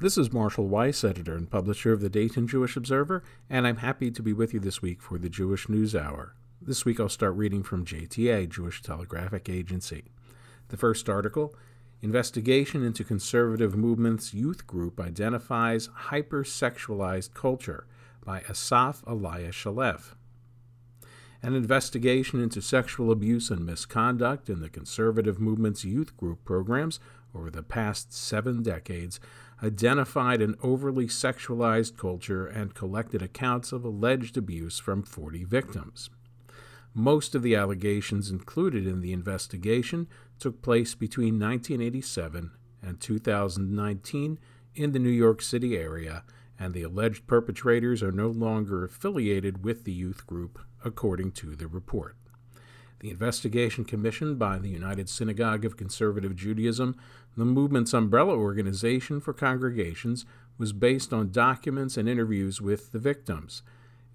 [0.00, 4.12] This is Marshall Weiss, editor and publisher of the Dayton Jewish Observer, and I'm happy
[4.12, 6.36] to be with you this week for the Jewish News Hour.
[6.62, 10.04] This week I'll start reading from JTA, Jewish Telegraphic Agency.
[10.68, 11.52] The first article
[12.00, 17.88] Investigation into Conservative Movement's Youth Group Identifies Hypersexualized Culture
[18.24, 20.14] by Asaf Elia Shalev.
[21.42, 27.00] An investigation into sexual abuse and misconduct in the conservative movement's youth group programs
[27.34, 29.18] over the past seven decades
[29.62, 36.10] identified an overly sexualized culture and collected accounts of alleged abuse from 40 victims.
[36.94, 40.08] Most of the allegations included in the investigation
[40.38, 42.52] took place between 1987
[42.82, 44.38] and 2019
[44.74, 46.24] in the New York City area,
[46.58, 51.66] and the alleged perpetrators are no longer affiliated with the youth group, according to the
[51.66, 52.16] report.
[53.00, 56.96] The investigation commissioned by the United Synagogue of Conservative Judaism,
[57.36, 60.24] the movement's umbrella organization for congregations,
[60.58, 63.62] was based on documents and interviews with the victims.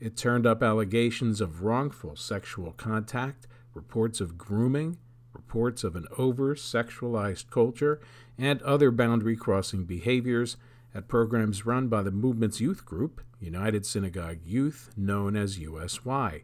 [0.02, 4.98] It turned up allegations of wrongful sexual contact, reports of grooming,
[5.34, 8.02] reports of an over sexualized culture,
[8.38, 10.58] and other boundary crossing behaviors
[10.94, 16.44] at programs run by the movement's youth group, United Synagogue Youth, known as USY.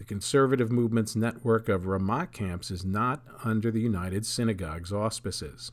[0.00, 5.72] The conservative movement's network of Ramah camps is not under the United Synagogue's auspices.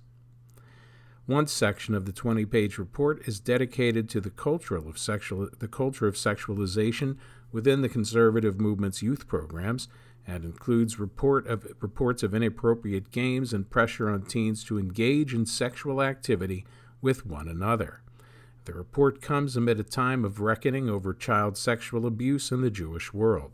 [1.25, 6.07] One section of the 20-page report is dedicated to the cultural of sexual, the culture
[6.07, 7.15] of sexualization
[7.53, 9.87] within the conservative movement's youth programs
[10.27, 15.45] and includes report of, reports of inappropriate games and pressure on teens to engage in
[15.45, 16.65] sexual activity
[17.01, 18.01] with one another.
[18.65, 23.13] The report comes amid a time of reckoning over child sexual abuse in the Jewish
[23.13, 23.53] world.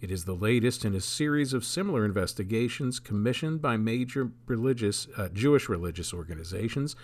[0.00, 5.28] It is the latest in a series of similar investigations commissioned by major religious, uh,
[5.28, 6.96] Jewish religious organizations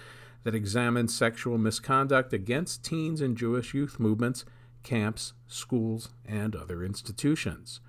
[0.45, 4.47] that examine sexual misconduct against teens in Jewish youth movements,
[4.83, 7.81] camps, schools, and other institutions.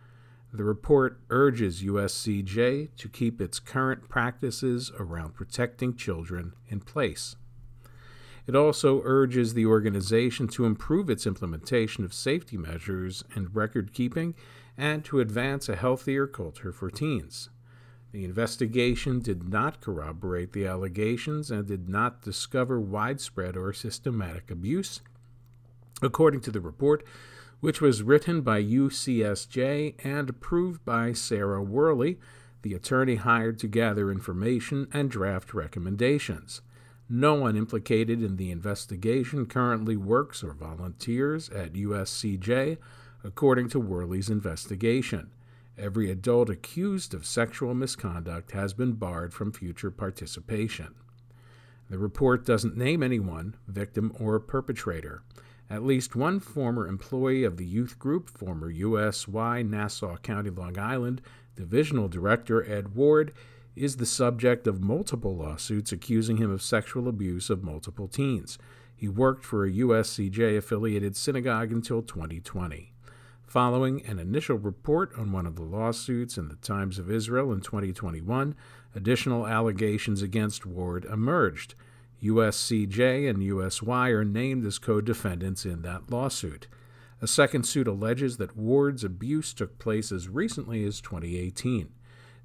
[0.52, 7.38] The report urges USCJ to keep its current practices around protecting children in place.
[8.46, 14.36] It also urges the organization to improve its implementation of safety measures and record keeping
[14.78, 17.50] and to advance a healthier culture for teens.
[18.12, 25.02] The investigation did not corroborate the allegations and did not discover widespread or systematic abuse.
[26.02, 27.04] According to the report,
[27.60, 32.20] which was written by UCSJ and approved by Sarah Worley,
[32.62, 36.62] the attorney hired to gather information and draft recommendations.
[37.10, 42.78] No one implicated in the investigation currently works or volunteers at USCJ,
[43.28, 45.30] according to Worley's investigation.
[45.78, 50.96] Every adult accused of sexual misconduct has been barred from future participation.
[51.90, 55.24] The report doesn't name anyone, victim or perpetrator.
[55.70, 61.22] At least one former employee of the youth group, former USY Nassau County, Long Island,
[61.58, 63.34] Divisional Director Ed Ward,
[63.76, 68.58] is the subject of multiple lawsuits accusing him of sexual abuse of multiple teens.
[68.96, 72.94] He worked for a USCJ affiliated synagogue until 2020.
[73.48, 77.62] Following an initial report on one of the lawsuits in the Times of Israel in
[77.62, 78.54] 2021,
[78.94, 81.74] additional allegations against Ward emerged.
[82.22, 86.68] USCJ and USY are named as co defendants in that lawsuit.
[87.22, 91.88] A second suit alleges that Ward's abuse took place as recently as 2018.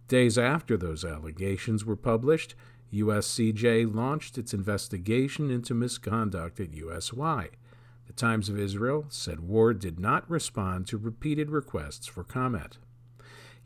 [0.06, 2.54] Days after those allegations were published,
[2.92, 7.48] USCJ launched its investigation into misconduct at USY.
[8.06, 12.78] The Times of Israel said Ward did not respond to repeated requests for comment.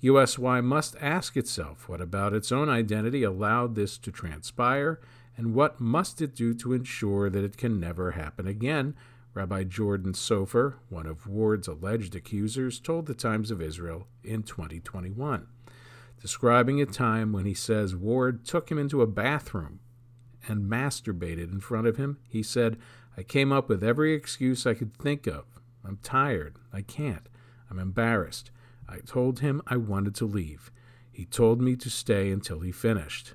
[0.01, 5.01] USY must ask itself what about its own identity allowed this to transpire,
[5.37, 8.95] and what must it do to ensure that it can never happen again,
[9.35, 15.47] Rabbi Jordan Sofer, one of Ward's alleged accusers, told the Times of Israel in 2021,
[16.21, 19.81] describing a time when he says Ward took him into a bathroom
[20.49, 22.19] and masturbated in front of him.
[22.29, 22.79] He said,
[23.17, 25.45] I came up with every excuse I could think of.
[25.85, 26.57] I'm tired.
[26.73, 27.29] I can't.
[27.71, 28.51] I'm embarrassed.
[28.89, 30.71] I told him I wanted to leave.
[31.11, 33.33] He told me to stay until he finished.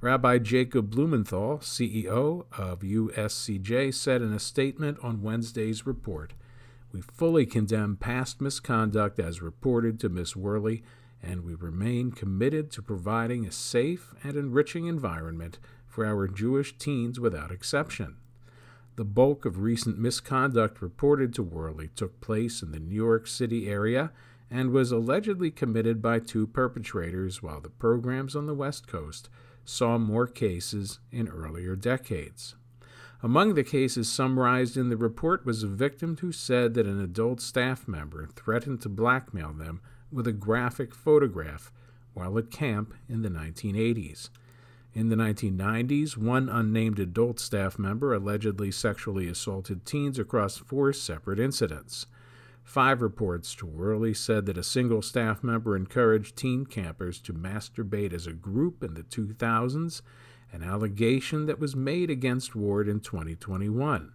[0.00, 6.34] Rabbi Jacob Blumenthal, CEO of USCJ, said in a statement on Wednesday's report
[6.92, 10.36] We fully condemn past misconduct as reported to Ms.
[10.36, 10.84] Worley,
[11.22, 17.18] and we remain committed to providing a safe and enriching environment for our Jewish teens
[17.18, 18.18] without exception.
[18.98, 23.68] The bulk of recent misconduct reported to Worley took place in the New York City
[23.68, 24.10] area
[24.50, 29.28] and was allegedly committed by two perpetrators, while the programs on the West Coast
[29.64, 32.56] saw more cases in earlier decades.
[33.22, 37.40] Among the cases summarized in the report was a victim who said that an adult
[37.40, 39.80] staff member threatened to blackmail them
[40.10, 41.70] with a graphic photograph
[42.14, 44.30] while at camp in the 1980s.
[44.94, 51.38] In the 1990s, one unnamed adult staff member allegedly sexually assaulted teens across four separate
[51.38, 52.06] incidents.
[52.64, 58.12] Five reports to early said that a single staff member encouraged teen campers to masturbate
[58.12, 60.02] as a group in the 2000s,
[60.52, 64.12] an allegation that was made against Ward in 2021.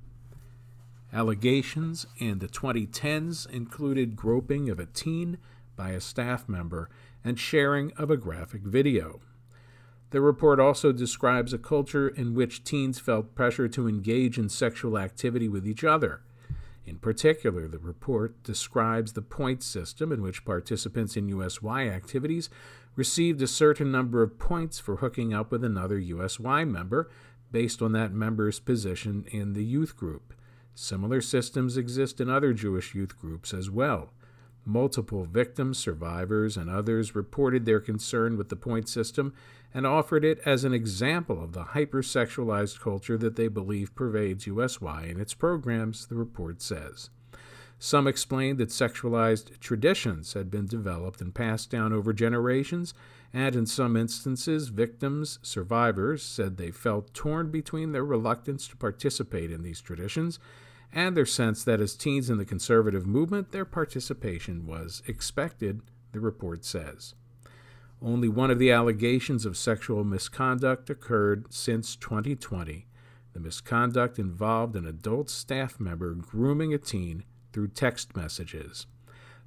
[1.11, 5.37] Allegations in the 2010s included groping of a teen
[5.75, 6.89] by a staff member
[7.23, 9.19] and sharing of a graphic video.
[10.13, 14.95] The report also describes a culture in which teens felt pressure to engage in sexual
[14.95, 16.21] activity with each other.
[16.85, 22.51] In particular, the report describes the point system in which participants in USY activities
[22.95, 27.09] received a certain number of points for hooking up with another USY member
[27.51, 30.35] based on that member's position in the youth group.
[30.75, 34.11] Similar systems exist in other Jewish youth groups as well.
[34.63, 39.33] Multiple victims, survivors, and others reported their concern with the point system
[39.73, 45.09] and offered it as an example of the hypersexualized culture that they believe pervades USY
[45.09, 47.09] and its programs, the report says.
[47.79, 52.93] Some explained that sexualized traditions had been developed and passed down over generations,
[53.33, 59.51] and in some instances, victims, survivors, said they felt torn between their reluctance to participate
[59.51, 60.39] in these traditions
[60.93, 65.81] and their sense that as teens in the conservative movement, their participation was expected,
[66.11, 67.15] the report says.
[68.03, 72.85] Only one of the allegations of sexual misconduct occurred since 2020.
[73.31, 77.23] The misconduct involved an adult staff member grooming a teen
[77.53, 78.87] through text messages.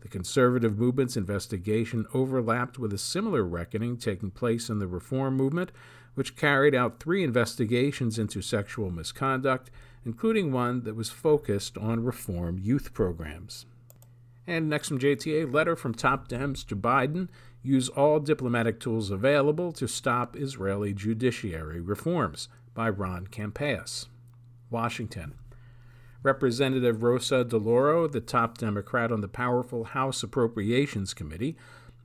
[0.00, 5.70] The conservative movement's investigation overlapped with a similar reckoning taking place in the reform movement,
[6.14, 9.70] which carried out three investigations into sexual misconduct
[10.06, 13.66] including one that was focused on reform youth programs.
[14.46, 17.28] And next from JTA, letter from top Dems to Biden
[17.66, 24.06] use all diplomatic tools available to stop Israeli judiciary reforms by Ron Kampeas.
[24.70, 25.34] Washington.
[26.22, 31.56] Representative Rosa DeLauro, the top Democrat on the powerful House Appropriations Committee,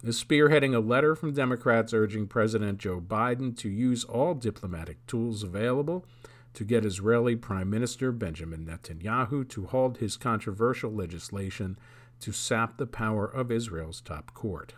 [0.03, 5.43] is spearheading a letter from Democrats urging President Joe Biden to use all diplomatic tools
[5.43, 6.05] available
[6.53, 11.77] to get Israeli Prime Minister Benjamin Netanyahu to halt his controversial legislation
[12.19, 14.73] to sap the power of Israel's top court.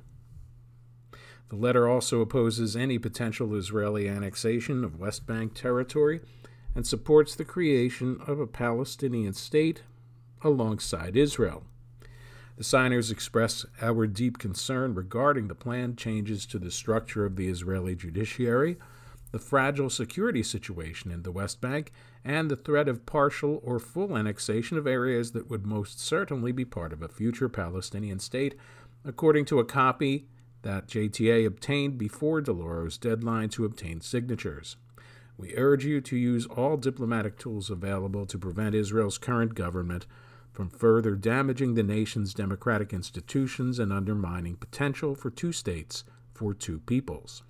[1.53, 6.19] The letter also opposes any potential Israeli annexation of West Bank territory
[6.73, 9.83] and supports the creation of a Palestinian state
[10.41, 11.63] alongside Israel.
[12.57, 17.49] The signers express our deep concern regarding the planned changes to the structure of the
[17.49, 18.77] Israeli judiciary
[19.31, 21.91] the fragile security situation in the West Bank,
[22.23, 26.65] and the threat of partial or full annexation of areas that would most certainly be
[26.65, 28.55] part of a future Palestinian state,
[29.03, 30.27] according to a copy
[30.63, 34.75] that JTA obtained before DeLauro's deadline to obtain signatures.
[35.37, 40.05] We urge you to use all diplomatic tools available to prevent Israel's current government
[40.51, 46.79] from further damaging the nation's democratic institutions and undermining potential for two states for two
[46.81, 47.43] peoples.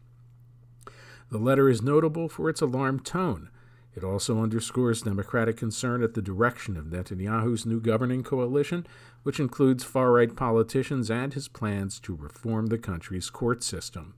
[1.29, 3.49] The letter is notable for its alarmed tone.
[3.95, 8.87] It also underscores Democratic concern at the direction of Netanyahu's new governing coalition,
[9.23, 14.15] which includes far right politicians and his plans to reform the country's court system.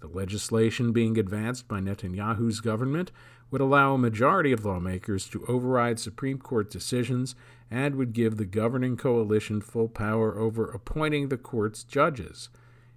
[0.00, 3.10] The legislation being advanced by Netanyahu's government
[3.50, 7.34] would allow a majority of lawmakers to override Supreme Court decisions
[7.70, 12.48] and would give the governing coalition full power over appointing the court's judges.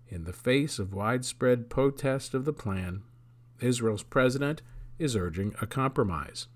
[0.10, 3.03] In the face of widespread protest of the plan,
[3.60, 4.62] Israel's president
[5.00, 6.48] is urging a compromise.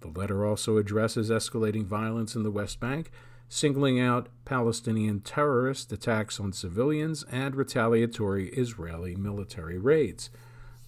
[0.00, 3.10] The letter also addresses escalating violence in the West Bank,
[3.48, 10.30] singling out Palestinian terrorist attacks on civilians and retaliatory Israeli military raids.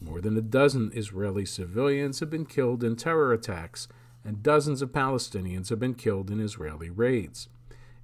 [0.00, 3.88] More than a dozen Israeli civilians have been killed in terror attacks,
[4.24, 7.48] and dozens of Palestinians have been killed in Israeli raids.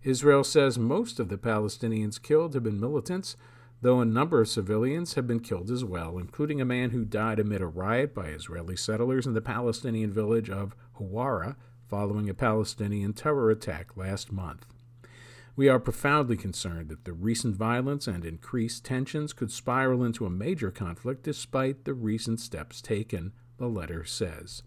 [0.02, 3.36] Israel says most of the Palestinians killed have been militants
[3.82, 7.38] though a number of civilians have been killed as well, including a man who died
[7.38, 11.56] amid a riot by Israeli settlers in the Palestinian village of Hawara
[11.88, 14.66] following a Palestinian terror attack last month.
[15.56, 20.30] We are profoundly concerned that the recent violence and increased tensions could spiral into a
[20.30, 24.62] major conflict despite the recent steps taken, the letter says.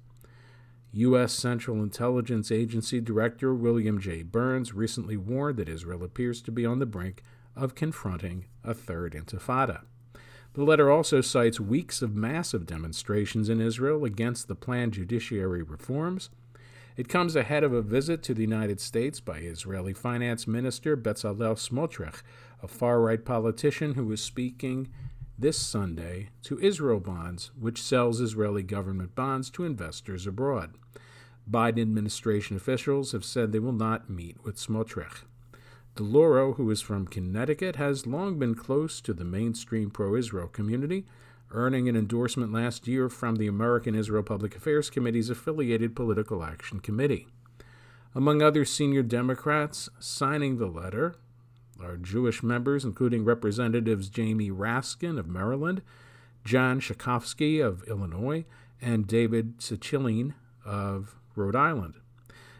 [0.91, 1.33] U.S.
[1.33, 4.23] Central Intelligence Agency Director William J.
[4.23, 7.21] Burns recently warned that Israel appears to be on the brink
[7.55, 9.81] of confronting a third intifada.
[10.53, 16.31] The letter also cites weeks of massive demonstrations in Israel against the planned judiciary reforms.
[16.99, 21.55] It comes ahead of a visit to the United States by Israeli Finance Minister Bezalel
[21.55, 22.23] Smotrich,
[22.61, 24.89] a far right politician who is speaking
[25.37, 30.73] this Sunday to Israel Bonds, which sells Israeli government bonds to investors abroad.
[31.49, 35.23] Biden administration officials have said they will not meet with Smotrich.
[35.95, 41.05] DeLauro, who is from Connecticut, has long been close to the mainstream pro Israel community,
[41.51, 46.79] earning an endorsement last year from the American Israel Public Affairs Committee's affiliated Political Action
[46.79, 47.27] Committee.
[48.15, 51.15] Among other senior Democrats signing the letter
[51.81, 55.81] are Jewish members, including Representatives Jamie Raskin of Maryland,
[56.43, 58.45] Jan Schakowsky of Illinois,
[58.81, 60.33] and David Cicilline
[60.65, 61.95] of Rhode Island.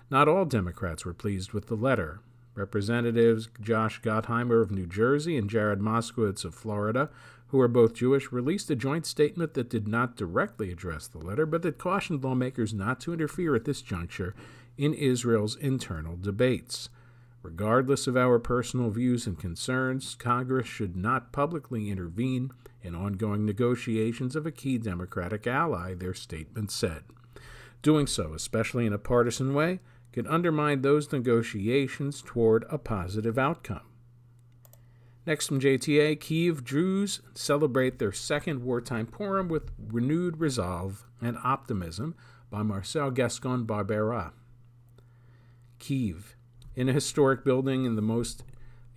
[0.10, 2.22] Not all Democrats were pleased with the letter.
[2.56, 7.10] Representatives Josh Gottheimer of New Jersey and Jared Moskowitz of Florida,
[7.50, 11.46] who are both Jewish, released a joint statement that did not directly address the letter,
[11.46, 14.36] but that cautioned lawmakers not to interfere at this juncture
[14.78, 16.90] in Israel's internal debates.
[17.42, 22.52] Regardless of our personal views and concerns, Congress should not publicly intervene
[22.82, 27.04] in ongoing negotiations of a key Democratic ally, their statement said.
[27.82, 29.80] Doing so, especially in a partisan way,
[30.12, 33.82] could undermine those negotiations toward a positive outcome.
[35.30, 42.16] Next from JTA, Kiev Jews celebrate their second wartime Purim with renewed resolve and optimism
[42.50, 44.32] by Marcel Gascon Barbera.
[45.78, 46.36] Kiev.
[46.76, 48.44] In a historic building in the most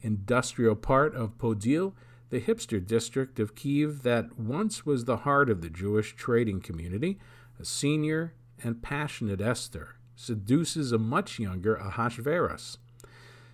[0.01, 1.93] industrial part of Podil,
[2.31, 7.19] the hipster district of Kiev that once was the heart of the Jewish trading community,
[7.61, 8.33] a senior
[8.65, 12.79] and passionate Esther seduces a much younger Ahasuerus.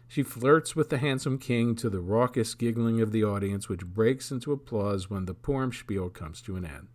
[0.08, 4.30] She flirts with the handsome king to the raucous giggling of the audience, which breaks
[4.30, 6.88] into applause when the Purim spiel comes to an end.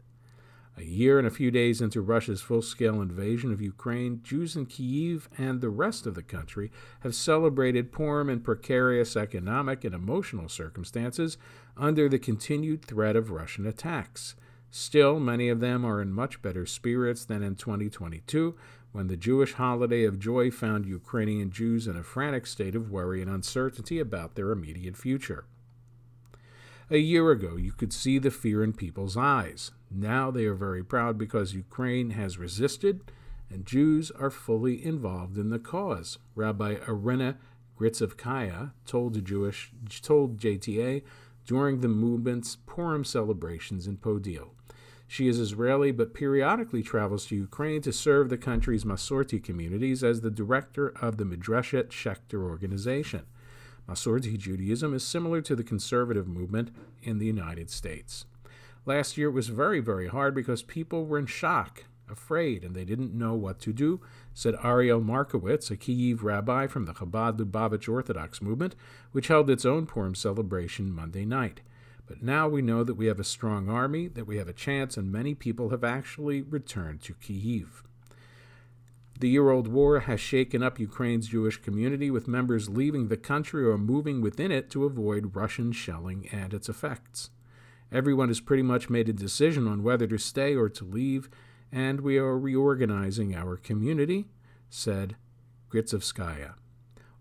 [0.76, 4.66] A year and a few days into Russia's full scale invasion of Ukraine, Jews in
[4.66, 10.50] Kiev and the rest of the country have celebrated Purim in precarious economic and emotional
[10.50, 11.38] circumstances
[11.78, 14.36] under the continued threat of Russian attacks.
[14.72, 18.56] Still, many of them are in much better spirits than in 2022,
[18.94, 23.22] when the Jewish holiday of joy found Ukrainian Jews in a frantic state of worry
[23.22, 25.46] and uncertainty about their immediate future.
[26.90, 29.72] A year ago, you could see the fear in people's eyes.
[29.90, 33.02] Now they are very proud because Ukraine has resisted
[33.50, 36.20] and Jews are fully involved in the cause.
[36.36, 37.38] Rabbi Irina
[37.80, 39.72] Gritsevskaya told, Jewish,
[40.02, 41.04] told JTA
[41.46, 44.50] during the movement's Purim celebrations in Podil.
[45.14, 50.22] She is Israeli but periodically travels to Ukraine to serve the country's Masorti communities as
[50.22, 53.22] the director of the Midreshet Schechter organization.
[53.88, 56.72] Masorti Judaism is similar to the conservative movement
[57.04, 58.26] in the United States.
[58.88, 62.84] Last year it was very, very hard because people were in shock, afraid, and they
[62.84, 64.02] didn't know what to do,
[64.34, 68.76] said Ariel Markowitz, a Kiev rabbi from the Chabad Lubavitch Orthodox movement,
[69.12, 71.62] which held its own Purim celebration Monday night.
[72.06, 74.98] But now we know that we have a strong army, that we have a chance,
[74.98, 77.84] and many people have actually returned to Kiev.
[79.20, 83.64] The year old war has shaken up Ukraine's Jewish community, with members leaving the country
[83.66, 87.30] or moving within it to avoid Russian shelling and its effects.
[87.92, 91.30] Everyone has pretty much made a decision on whether to stay or to leave,
[91.72, 94.26] and we are reorganizing our community,
[94.70, 95.16] said
[95.72, 96.56] Gritsevskaya.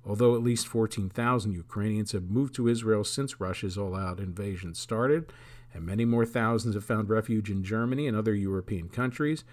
[0.04, 5.32] Although at least 14,000 Ukrainians have moved to Israel since Russia's all out invasion started,
[5.72, 9.44] and many more thousands have found refuge in Germany and other European countries,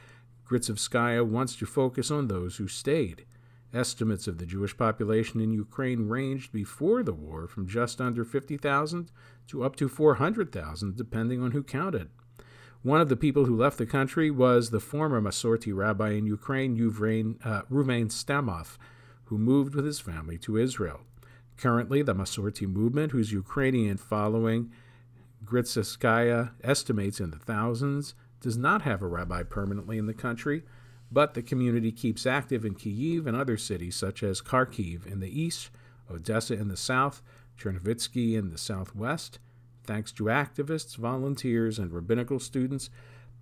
[0.50, 3.26] Gritsevskaya wants to focus on those who stayed.
[3.72, 9.12] Estimates of the Jewish population in Ukraine ranged before the war from just under 50,000
[9.48, 12.10] to up to 400,000, depending on who counted.
[12.82, 16.76] One of the people who left the country was the former Masorti rabbi in Ukraine,
[16.78, 18.78] Reuven uh, Stamov,
[19.30, 21.02] who moved with his family to Israel.
[21.56, 24.72] Currently, the Masorti movement, whose Ukrainian following
[25.46, 30.64] Gritsevskaya estimates in the thousands, does not have a rabbi permanently in the country,
[31.12, 35.42] but the community keeps active in Kyiv and other cities such as Kharkiv in the
[35.42, 35.70] east,
[36.10, 37.22] Odessa in the south,
[37.60, 39.38] Chernovitsky in the southwest,
[39.84, 42.90] thanks to activists, volunteers, and rabbinical students,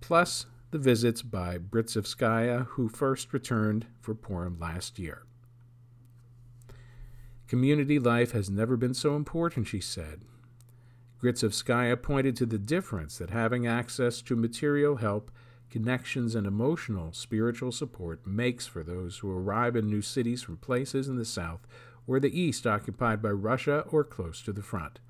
[0.00, 5.22] plus the visits by Gritsevskaya, who first returned for Purim last year.
[7.48, 10.20] Community life has never been so important, she said.
[11.22, 15.30] Gritsevskaya pointed to the difference that having access to material help,
[15.70, 21.08] connections, and emotional, spiritual support makes for those who arrive in new cities from places
[21.08, 21.66] in the south
[22.06, 25.00] or the east occupied by Russia or close to the front.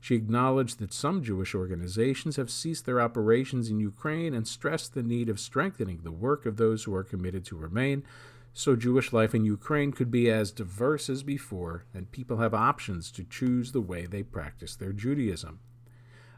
[0.00, 5.02] She acknowledged that some Jewish organizations have ceased their operations in Ukraine and stressed the
[5.02, 8.04] need of strengthening the work of those who are committed to remain,
[8.52, 13.10] so Jewish life in Ukraine could be as diverse as before, and people have options
[13.12, 15.60] to choose the way they practice their Judaism.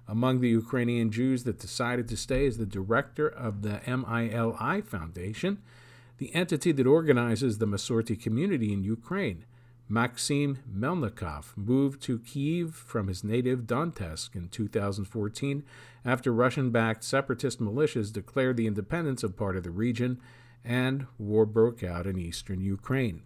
[0.07, 5.63] Among the Ukrainian Jews that decided to stay is the director of the MILI Foundation,
[6.19, 9.45] the entity that organizes the Masorti community in Ukraine.
[9.89, 15.65] Maxim Melnikov moved to Kiev from his native Donetsk in 2014
[16.05, 20.21] after Russian backed separatist militias declared the independence of part of the region
[20.65, 23.23] and war broke out in eastern Ukraine.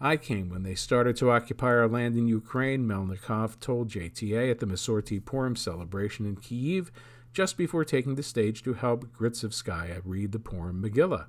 [0.00, 4.60] I came when they started to occupy our land in Ukraine, Melnikov told JTA at
[4.60, 6.92] the Masorti Purim celebration in Kiev
[7.32, 11.26] just before taking the stage to help Gritsevskaya read the Purim Megillah.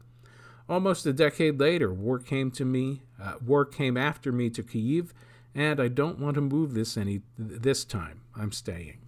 [0.68, 3.01] Almost a decade later, war came to me.
[3.20, 5.15] Uh, war came after me to Kiev,
[5.56, 8.22] and I don't want to move this any this time.
[8.36, 9.00] I'm staying.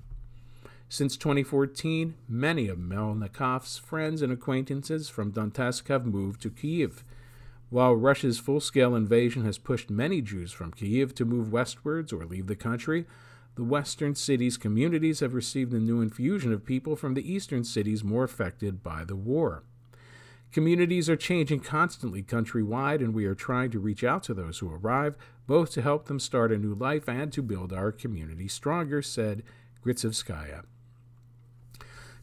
[0.93, 7.05] Since 2014, many of Melnikov's friends and acquaintances from Donetsk have moved to Kiev.
[7.69, 12.25] While Russia's full scale invasion has pushed many Jews from Kiev to move westwards or
[12.25, 13.05] leave the country,
[13.55, 18.03] the western cities' communities have received a new infusion of people from the eastern cities
[18.03, 19.63] more affected by the war.
[20.51, 24.69] Communities are changing constantly countrywide, and we are trying to reach out to those who
[24.69, 25.15] arrive,
[25.48, 29.43] both to help them start a new life and to build our community stronger, said
[29.86, 30.65] Gritsevskaya.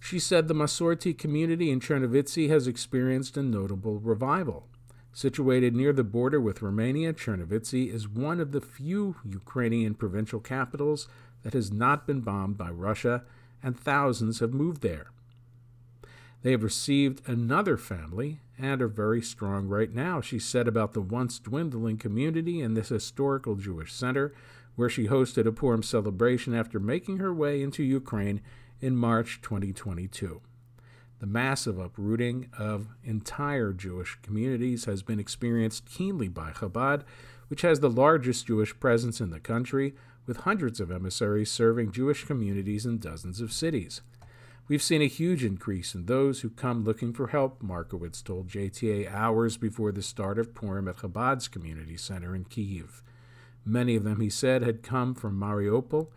[0.01, 4.69] She said the Masorti community in Chernovitzy has experienced a notable revival.
[5.13, 11.09] Situated near the border with Romania, Chernovitzy is one of the few Ukrainian provincial capitals
[11.43, 13.25] that has not been bombed by Russia,
[13.63, 15.11] and thousands have moved there.
[16.43, 21.01] They have received another family and are very strong right now, she said about the
[21.01, 24.33] once dwindling community in this historical Jewish center,
[24.77, 28.41] where she hosted a Purim celebration after making her way into Ukraine
[28.81, 30.41] in March 2022.
[31.19, 37.03] The massive uprooting of entire Jewish communities has been experienced keenly by Chabad,
[37.49, 39.95] which has the largest Jewish presence in the country,
[40.27, 44.03] with hundreds of emissaries serving Jewish communities in dozens of cities.
[44.69, 49.11] We've seen a huge increase in those who come looking for help, Markowitz told JTA
[49.11, 53.03] hours before the start of Purim at Chabad's community center in Kiev.
[53.65, 56.09] Many of them, he said, had come from Mariupol,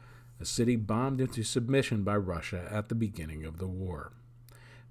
[0.42, 4.12] a city bombed into submission by Russia at the beginning of the war.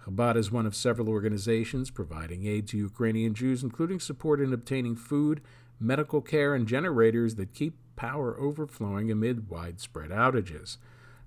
[0.05, 4.97] Chabad is one of several organizations providing aid to Ukrainian Jews, including support in obtaining
[4.97, 5.41] food,
[5.79, 10.79] medical care, and generators that keep power overflowing amid widespread outages.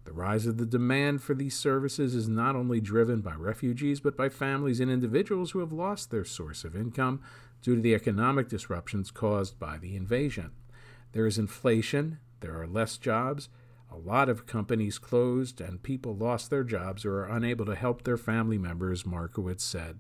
[0.06, 4.18] The rise of the demand for these services is not only driven by refugees, but
[4.18, 7.22] by families and individuals who have lost their source of income
[7.62, 10.52] due to the economic disruptions caused by the invasion.
[11.14, 13.50] There is inflation, there are less jobs,
[13.94, 18.04] a lot of companies closed and people lost their jobs or are unable to help
[18.04, 20.00] their family members, Markowitz said.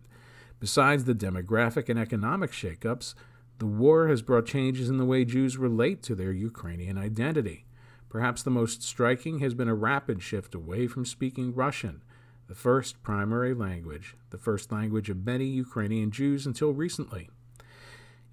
[0.59, 3.13] Besides the demographic and economic shakeups,
[3.59, 7.65] the war has brought changes in the way Jews relate to their Ukrainian identity.
[8.09, 12.01] Perhaps the most striking has been a rapid shift away from speaking Russian,
[12.47, 17.29] the first primary language, the first language of many Ukrainian Jews until recently.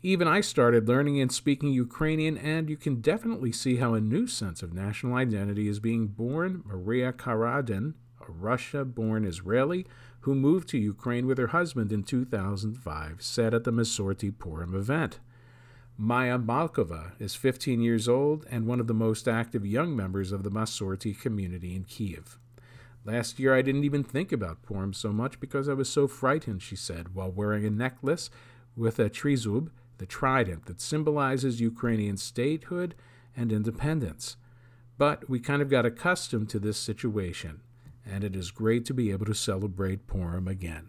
[0.02, 4.26] Even I started learning and speaking Ukrainian, and you can definitely see how a new
[4.26, 6.62] sense of national identity is being born.
[6.64, 9.84] Maria Karadin, a Russia born Israeli
[10.20, 15.18] who moved to Ukraine with her husband in 2005, said at the Masorti Purim event.
[15.98, 20.44] Maya Malkova is 15 years old and one of the most active young members of
[20.44, 22.38] the Masorti community in Kiev.
[23.04, 26.62] Last year, I didn't even think about Purim so much because I was so frightened,
[26.62, 28.30] she said, while wearing a necklace
[28.76, 29.68] with a trizub,
[30.00, 32.94] the trident that symbolizes Ukrainian statehood
[33.36, 34.36] and independence.
[34.96, 37.60] But we kind of got accustomed to this situation,
[38.04, 40.88] and it is great to be able to celebrate Purim again.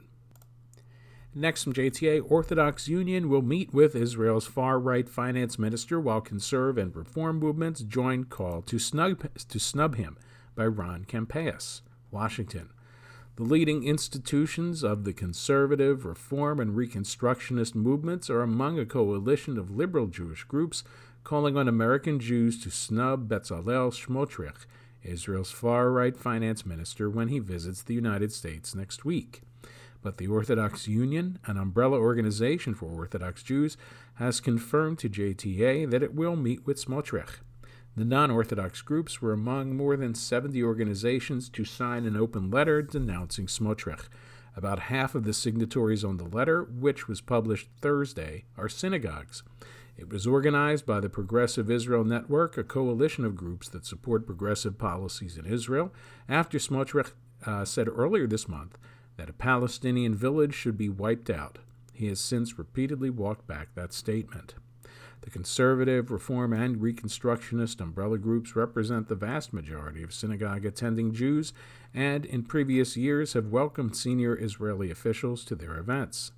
[1.35, 6.77] Next from JTA, Orthodox Union will meet with Israel's far right finance minister while conserve
[6.77, 10.17] and reform movements join call to snub, to snub him
[10.55, 12.69] by Ron Kampeas, Washington.
[13.41, 19.75] The leading institutions of the conservative, reform, and reconstructionist movements are among a coalition of
[19.75, 20.83] liberal Jewish groups
[21.23, 24.67] calling on American Jews to snub Bezalel Smotrich,
[25.01, 29.41] Israel's far right finance minister, when he visits the United States next week.
[30.03, 33.75] But the Orthodox Union, an umbrella organization for Orthodox Jews,
[34.17, 37.39] has confirmed to JTA that it will meet with Smotrich.
[37.95, 42.81] The non Orthodox groups were among more than 70 organizations to sign an open letter
[42.81, 44.07] denouncing Smotrich.
[44.55, 49.43] About half of the signatories on the letter, which was published Thursday, are synagogues.
[49.97, 54.77] It was organized by the Progressive Israel Network, a coalition of groups that support progressive
[54.77, 55.93] policies in Israel,
[56.29, 57.11] after Smotrich
[57.45, 58.77] uh, said earlier this month
[59.17, 61.59] that a Palestinian village should be wiped out.
[61.93, 64.55] he has since repeatedly walked back that statement.
[65.21, 71.53] The conservative, reform, and reconstructionist umbrella groups represent the vast majority of synagogue attending Jews
[71.93, 76.31] and in previous years have welcomed senior Israeli officials to their events.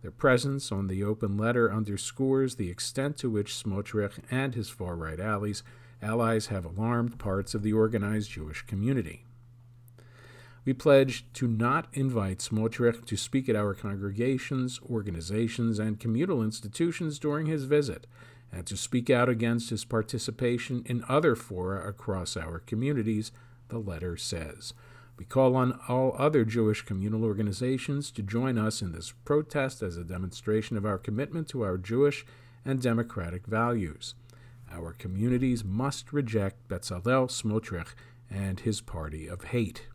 [0.00, 4.96] Their presence on the open letter underscores the extent to which Smotrich and his far
[4.96, 5.62] right allies,
[6.02, 9.24] allies have alarmed parts of the organized Jewish community.
[10.64, 17.18] We pledge to not invite Smotrich to speak at our congregations, organizations, and communal institutions
[17.18, 18.06] during his visit,
[18.50, 23.30] and to speak out against his participation in other fora across our communities,
[23.68, 24.72] the letter says.
[25.18, 29.96] We call on all other Jewish communal organizations to join us in this protest as
[29.96, 32.24] a demonstration of our commitment to our Jewish
[32.64, 34.14] and democratic values.
[34.72, 37.94] Our communities must reject Betzalel Smotrich
[38.30, 39.86] and his party of hate.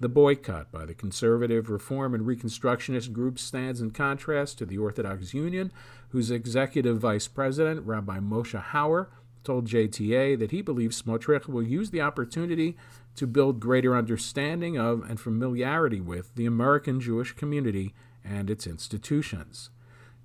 [0.00, 5.34] The boycott by the conservative, reform, and reconstructionist groups stands in contrast to the Orthodox
[5.34, 5.70] Union,
[6.08, 9.08] whose executive vice president, Rabbi Moshe Hauer,
[9.44, 12.78] told JTA that he believes Smotrich will use the opportunity
[13.14, 17.92] to build greater understanding of and familiarity with the American Jewish community
[18.24, 19.68] and its institutions.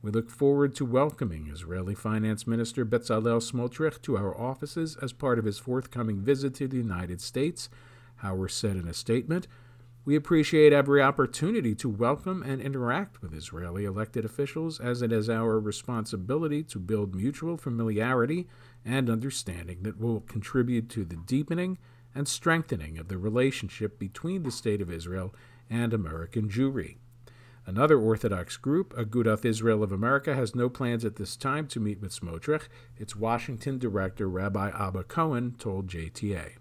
[0.02, 5.38] We look forward to welcoming Israeli Finance Minister Betzalel Smotrich to our offices as part
[5.38, 7.68] of his forthcoming visit to the United States,
[8.24, 9.48] Hauer said in a statement.
[10.06, 15.32] We appreciate every opportunity to welcome and interact with Israeli elected officials, as it is
[15.32, 18.48] our responsibility to build mutual familiarity
[18.86, 21.80] and understanding that will contribute to the deepening
[22.14, 25.34] and strengthening of the relationship between the State of Israel
[25.72, 26.98] and American Jewry.
[27.66, 32.00] Another Orthodox group, Agudath Israel of America, has no plans at this time to meet
[32.00, 32.68] with Smotrich.
[32.96, 36.58] Its Washington director, Rabbi Abba Cohen, told JTA.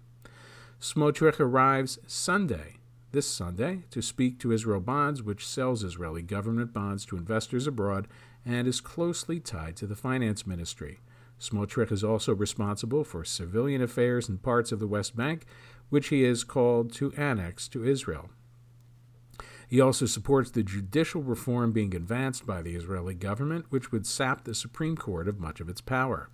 [0.81, 2.77] Smotrich arrives Sunday
[3.15, 8.09] this Sunday to speak to Israel Bonds, which sells Israeli government bonds to investors abroad
[8.45, 10.99] and is closely tied to the finance ministry.
[11.39, 15.45] Smotrich is also responsible for civilian affairs in parts of the West Bank,
[15.89, 18.31] which he is called to annex to Israel.
[19.69, 24.43] He also supports the judicial reform being advanced by the Israeli government, which would sap
[24.43, 26.29] the Supreme Court of much of its power.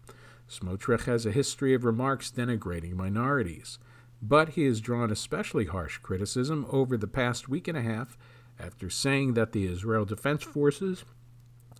[0.50, 3.78] Smotrich has a history of remarks denigrating minorities
[4.22, 8.18] but he has drawn especially harsh criticism over the past week and a half
[8.60, 11.04] after saying that the Israel Defense Forces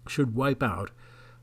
[0.08, 0.90] should wipe out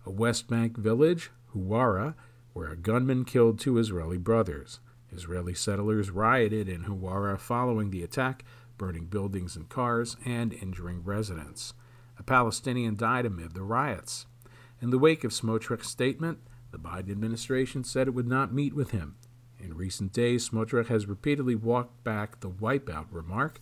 [0.04, 2.14] a West Bank village, Huwara,
[2.52, 4.80] where a gunman killed two Israeli brothers.
[5.12, 8.44] Israeli settlers rioted in Huwara following the attack,
[8.76, 11.74] burning buildings and cars and injuring residents.
[12.18, 14.26] A Palestinian died amid the riots.
[14.82, 16.40] In the wake of Smotrich's statement,
[16.72, 19.16] the Biden administration said it would not meet with him
[19.60, 23.58] in recent days, Smotrich has repeatedly walked back the wipeout remark,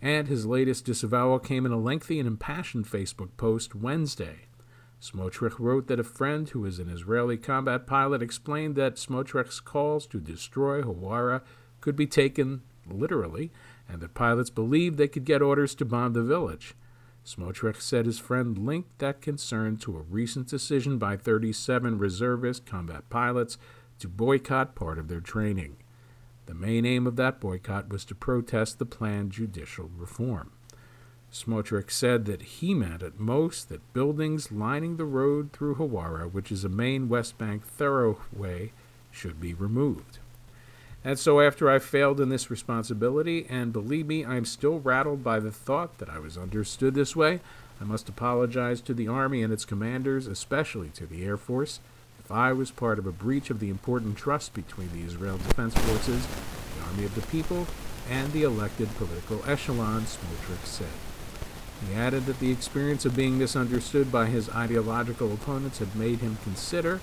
[0.00, 4.46] and his latest disavowal came in a lengthy and impassioned Facebook post Wednesday.
[5.00, 10.06] Smotrich wrote that a friend who is an Israeli combat pilot explained that Smotrich's calls
[10.06, 11.42] to destroy Hawara
[11.80, 13.50] could be taken literally,
[13.88, 16.74] and that pilots believed they could get orders to bomb the village.
[17.24, 23.08] Smotrich said his friend linked that concern to a recent decision by 37 reservist combat
[23.10, 23.58] pilots
[24.02, 25.76] to boycott part of their training.
[26.46, 30.50] The main aim of that boycott was to protest the planned judicial reform.
[31.32, 36.52] Smotrich said that he meant at most that buildings lining the road through Hawara, which
[36.52, 38.70] is a main West Bank thoroughway,
[39.10, 40.18] should be removed.
[41.04, 45.24] And so, after I failed in this responsibility, and believe me, I am still rattled
[45.24, 47.40] by the thought that I was understood this way,
[47.80, 51.80] I must apologize to the Army and its commanders, especially to the Air Force,
[52.30, 56.26] I was part of a breach of the important trust between the Israel Defense Forces,
[56.76, 57.66] the Army of the People,
[58.10, 60.86] and the elected political echelon, Smotrich said.
[61.86, 66.38] He added that the experience of being misunderstood by his ideological opponents had made him
[66.42, 67.00] consider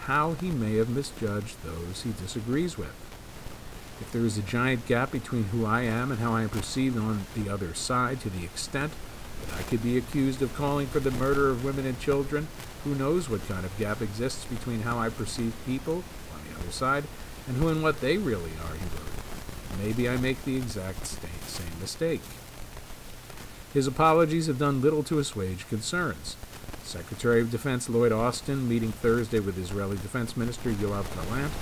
[0.00, 2.94] how he may have misjudged those he disagrees with.
[4.00, 6.98] If there is a giant gap between who I am and how I am perceived
[6.98, 8.92] on the other side to the extent
[9.44, 12.48] that I could be accused of calling for the murder of women and children,
[12.84, 16.70] who knows what kind of gap exists between how I perceive people on the other
[16.70, 17.04] side
[17.46, 19.82] and who and what they really are, he wrote.
[19.82, 22.22] Maybe I make the exact same mistake.
[23.72, 26.36] His apologies have done little to assuage concerns.
[26.82, 31.52] Secretary of Defense Lloyd Austin, meeting Thursday with Israeli Defense Minister Yoav Gallant,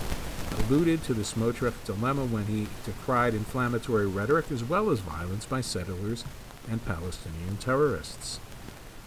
[0.60, 5.60] alluded to the Smotrich dilemma when he decried inflammatory rhetoric as well as violence by
[5.60, 6.24] settlers
[6.70, 8.40] and Palestinian terrorists.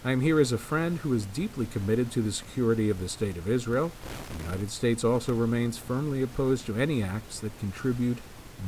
[0.04, 3.08] I am here as a friend who is deeply committed to the security of the
[3.08, 3.90] State of Israel.
[4.36, 8.18] The United States also remains firmly opposed to any acts that contribute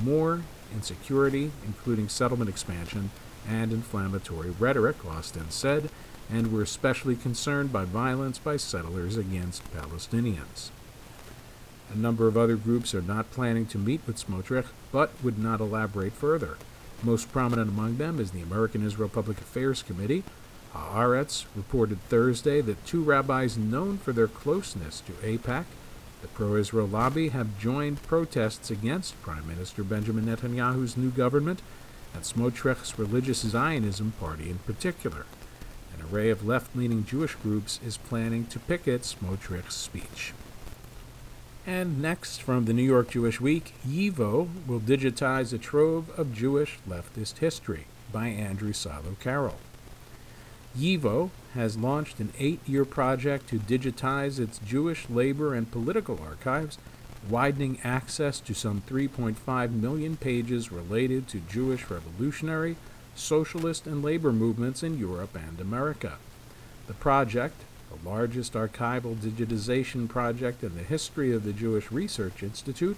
[0.03, 0.43] more
[0.75, 3.11] insecurity, including settlement expansion
[3.49, 5.91] and inflammatory rhetoric, Austin said.
[6.33, 10.71] and were especially concerned by violence by settlers against Palestinians.
[11.93, 15.61] A number of other groups are not planning to meet with Smotrich, but would not
[15.61, 16.57] elaborate further.
[17.03, 20.23] Most prominent among them is the American Israel Public Affairs Committee.
[20.75, 25.65] Haaretz reported Thursday that two rabbis known for their closeness to AIPAC,
[26.21, 31.63] the pro Israel lobby, have joined protests against Prime Minister Benjamin Netanyahu's new government
[32.15, 35.25] and Smotrich's religious Zionism party in particular.
[35.95, 40.35] An array of left leaning Jewish groups is planning to picket Smotrich's speech.
[41.67, 46.79] And next, from the New York Jewish Week, YIVO will digitize a trove of Jewish
[46.89, 49.59] leftist history by Andrew Silow Carroll.
[50.77, 56.79] YIVO has launched an eight year project to digitize its Jewish labor and political archives,
[57.29, 62.77] widening access to some 3.5 million pages related to Jewish revolutionary,
[63.15, 66.17] socialist, and labor movements in Europe and America.
[66.87, 72.97] The project, the largest archival digitization project in the history of the Jewish Research Institute,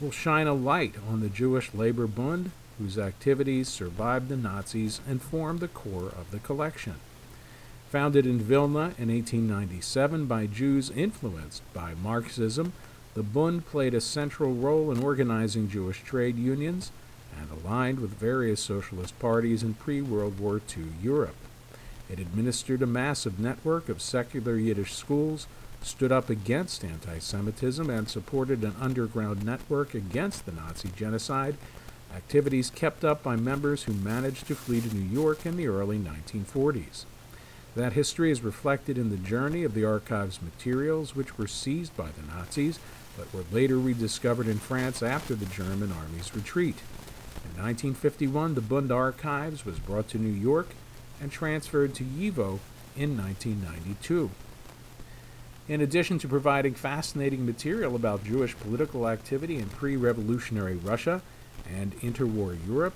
[0.00, 5.22] will shine a light on the Jewish Labor Bund, whose activities survived the Nazis and
[5.22, 6.96] formed the core of the collection.
[7.90, 12.72] Founded in Vilna in 1897 by Jews influenced by Marxism,
[13.14, 16.90] the Bund played a central role in organizing Jewish trade unions
[17.38, 21.36] and aligned with various socialist parties in pre World War II Europe.
[22.10, 25.46] It administered a massive network of secular Yiddish schools,
[25.82, 31.56] stood up against anti Semitism, and supported an underground network against the Nazi genocide,
[32.14, 35.98] activities kept up by members who managed to flee to New York in the early
[35.98, 37.04] 1940s.
[37.74, 42.08] That history is reflected in the journey of the archive's materials, which were seized by
[42.10, 42.78] the Nazis
[43.16, 46.76] but were later rediscovered in France after the German army's retreat.
[47.44, 50.68] In 1951, the Bund Archives was brought to New York
[51.20, 52.58] and transferred to YIVO
[52.96, 54.30] in 1992.
[55.66, 61.22] In addition to providing fascinating material about Jewish political activity in pre revolutionary Russia
[61.66, 62.94] and interwar Europe,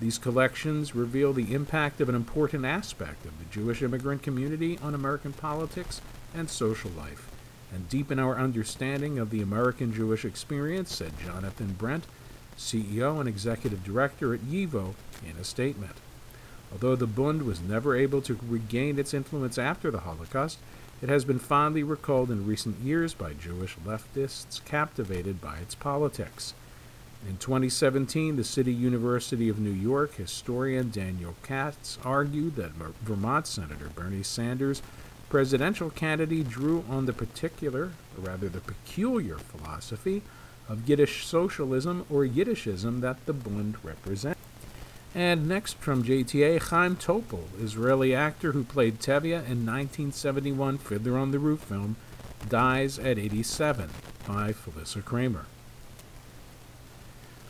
[0.00, 4.94] these collections reveal the impact of an important aspect of the Jewish immigrant community on
[4.94, 6.00] American politics
[6.34, 7.30] and social life,
[7.72, 12.06] and deepen our understanding of the American Jewish experience, said Jonathan Brent,
[12.56, 14.94] CEO and Executive Director at YIVO,
[15.24, 15.96] in a statement.
[16.72, 20.58] Although the Bund was never able to regain its influence after the Holocaust,
[21.02, 26.54] it has been fondly recalled in recent years by Jewish leftists captivated by its politics.
[27.28, 33.90] In 2017, the City University of New York historian Daniel Katz argued that Vermont Senator
[33.94, 34.82] Bernie Sanders'
[35.28, 40.22] presidential candidate drew on the particular, or rather the peculiar philosophy
[40.68, 44.40] of Yiddish socialism or Yiddishism that the Bund represents.
[45.14, 51.32] And next from JTA, Chaim Topol, Israeli actor who played Tevye in 1971 Fiddler on
[51.32, 51.96] the Roof film,
[52.48, 53.90] dies at 87
[54.26, 55.46] by Philissa Cramer.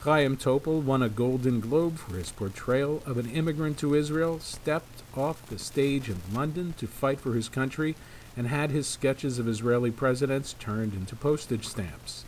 [0.00, 5.02] Chaim Topol won a Golden Globe for his portrayal of an immigrant to Israel, stepped
[5.14, 7.94] off the stage in London to fight for his country,
[8.34, 12.24] and had his sketches of Israeli presidents turned into postage stamps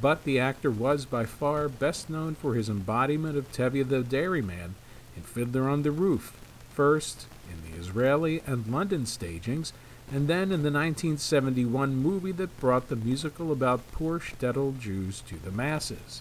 [0.00, 4.74] but the actor was by far best known for his embodiment of Tevye the Dairyman
[5.16, 6.36] in Fiddler on the Roof,
[6.70, 9.72] first in the Israeli and London stagings,
[10.12, 15.36] and then in the 1971 movie that brought the musical about poor shtetl Jews to
[15.36, 16.20] the masses.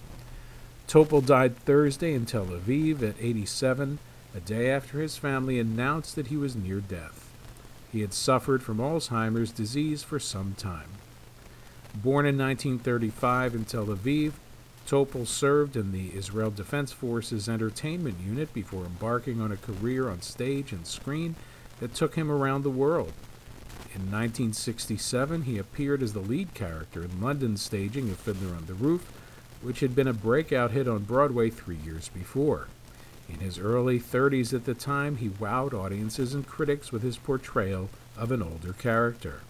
[0.88, 4.00] Topol died Thursday in Tel Aviv at 87,
[4.36, 7.30] a day after his family announced that he was near death.
[7.92, 10.90] He had suffered from Alzheimer's disease for some time.
[11.96, 14.34] Born in 1935 in Tel Aviv,
[14.88, 20.22] Topol served in the Israel Defense Forces entertainment unit before embarking on a career on
[20.22, 21.36] stage and screen
[21.80, 23.14] that took him around the world.
[23.94, 28.74] In 1967, he appeared as the lead character in London's staging of Fiddler on the
[28.74, 29.10] Roof,
[29.62, 32.68] which had been a breakout hit on Broadway three years before.
[33.30, 37.90] In his early 30s at the time, he wowed audiences and critics with his portrayal
[38.18, 39.42] of an older character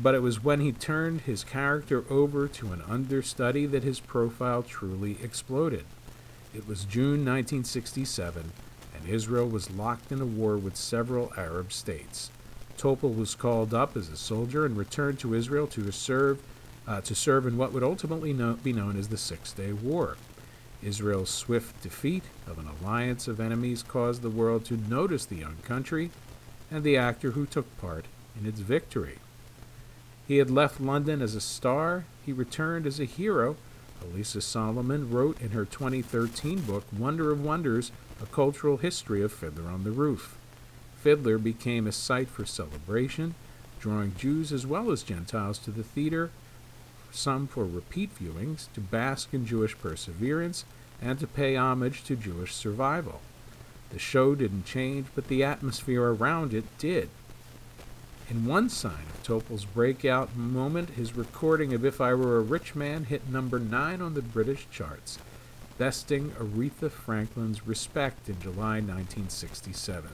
[0.00, 4.62] but it was when he turned his character over to an understudy that his profile
[4.62, 5.84] truly exploded.
[6.54, 8.52] It was June 1967,
[8.94, 12.30] and Israel was locked in a war with several Arab states.
[12.78, 16.40] Topol was called up as a soldier and returned to Israel to serve,
[16.86, 20.16] uh, to serve in what would ultimately know, be known as the Six Day War.
[20.80, 25.56] Israel's swift defeat of an alliance of enemies caused the world to notice the young
[25.64, 26.12] country
[26.70, 28.04] and the actor who took part
[28.38, 29.18] in its victory.
[30.28, 32.04] He had left London as a star.
[32.24, 33.56] He returned as a hero.
[34.04, 37.90] Alisa Solomon wrote in her 2013 book, Wonder of Wonders
[38.22, 40.36] A Cultural History of Fiddler on the Roof.
[40.98, 43.36] Fiddler became a site for celebration,
[43.80, 46.30] drawing Jews as well as Gentiles to the theater,
[47.10, 50.66] some for repeat viewings, to bask in Jewish perseverance,
[51.00, 53.22] and to pay homage to Jewish survival.
[53.90, 57.08] The show didn't change, but the atmosphere around it did.
[58.30, 62.74] In one sign of Topol's breakout moment, his recording of If I Were a Rich
[62.74, 65.18] Man hit number 9 on the British charts,
[65.78, 70.10] besting Aretha Franklin's Respect in July 1967.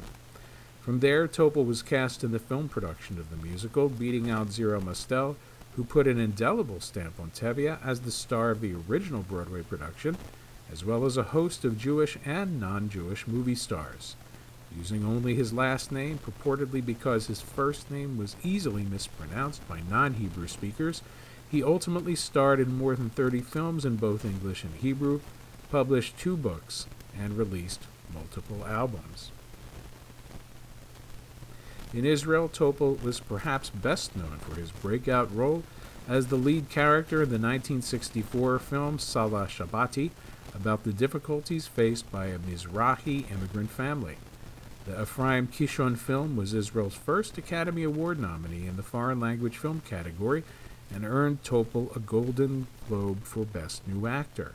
[0.80, 4.80] From there, Topol was cast in the film production of the musical, beating out Zero
[4.80, 5.34] Mostel,
[5.74, 10.16] who put an indelible stamp on Tevye as the star of the original Broadway production,
[10.70, 14.14] as well as a host of Jewish and non Jewish movie stars.
[14.76, 20.14] Using only his last name, purportedly because his first name was easily mispronounced by non
[20.14, 21.02] Hebrew speakers,
[21.48, 25.20] he ultimately starred in more than 30 films in both English and Hebrew,
[25.70, 26.86] published two books,
[27.18, 27.82] and released
[28.12, 29.30] multiple albums.
[31.92, 35.62] In Israel, Topol was perhaps best known for his breakout role
[36.08, 40.10] as the lead character in the 1964 film Salah Shabbati
[40.54, 44.16] about the difficulties faced by a Mizrahi immigrant family.
[44.86, 49.80] The Ephraim Kishon film was Israel's first Academy Award nominee in the foreign language film
[49.88, 50.44] category
[50.94, 54.52] and earned Topol a Golden Globe for Best New Actor.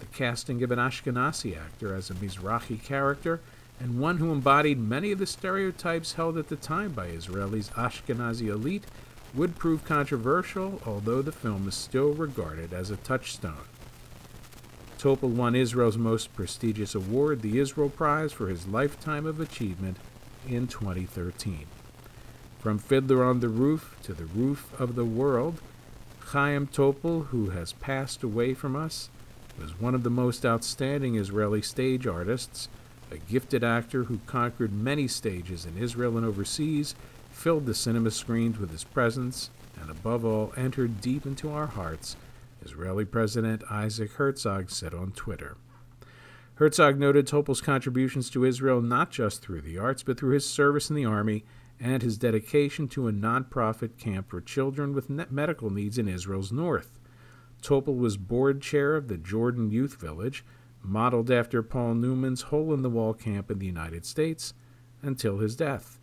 [0.00, 3.40] The casting of an Ashkenazi actor as a Mizrahi character
[3.78, 8.48] and one who embodied many of the stereotypes held at the time by Israel's Ashkenazi
[8.48, 8.84] elite,
[9.34, 13.64] would prove controversial, although the film is still regarded as a touchstone.
[15.02, 19.96] Topol won Israel's most prestigious award, the Israel Prize, for his lifetime of achievement
[20.48, 21.66] in 2013.
[22.60, 25.60] From Fiddler on the Roof to the Roof of the World,
[26.26, 29.10] Chaim Topol, who has passed away from us,
[29.60, 32.68] was one of the most outstanding Israeli stage artists
[33.10, 36.94] a gifted actor who conquered many stages in Israel and overseas,
[37.32, 42.14] filled the cinema screens with his presence, and above all, entered deep into our hearts,
[42.64, 45.56] Israeli President Isaac Herzog said on Twitter.
[46.56, 50.90] Herzog noted Topol's contributions to Israel not just through the arts, but through his service
[50.90, 51.44] in the Army
[51.80, 57.00] and his dedication to a nonprofit camp for children with medical needs in Israel's north.
[57.62, 60.44] Topol was board chair of the Jordan Youth Village,
[60.82, 64.54] modeled after Paul Newman's hole in the wall camp in the United States,
[65.00, 65.98] until his death.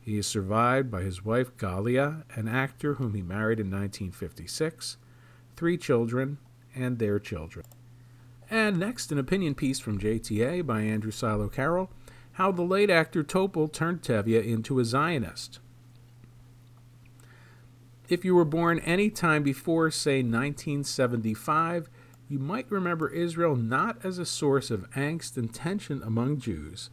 [0.00, 4.96] He is survived by his wife Galia, an actor whom he married in 1956,
[5.60, 6.38] three children,
[6.74, 7.66] and their children.
[8.50, 11.90] And next, an opinion piece from JTA by Andrew Silow Carroll
[12.32, 15.58] How the Late Actor Topol Turned Tevye into a Zionist.
[18.08, 21.90] If you were born any time before, say, 1975,
[22.30, 26.88] you might remember Israel not as a source of angst and tension among Jews,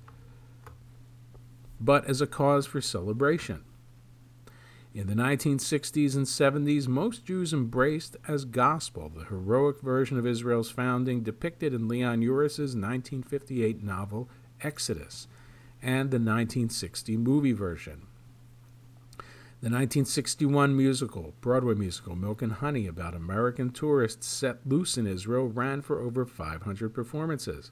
[1.79, 3.63] but as a cause for celebration.
[4.97, 10.71] In the 1960s and 70s, most Jews embraced as gospel the heroic version of Israel's
[10.71, 14.27] founding depicted in Leon Uris's 1958 novel
[14.59, 15.27] Exodus
[15.83, 18.07] and the 1960 movie version.
[19.61, 25.45] The 1961 musical, Broadway musical Milk and Honey, about American tourists set loose in Israel,
[25.47, 27.69] ran for over 500 performances.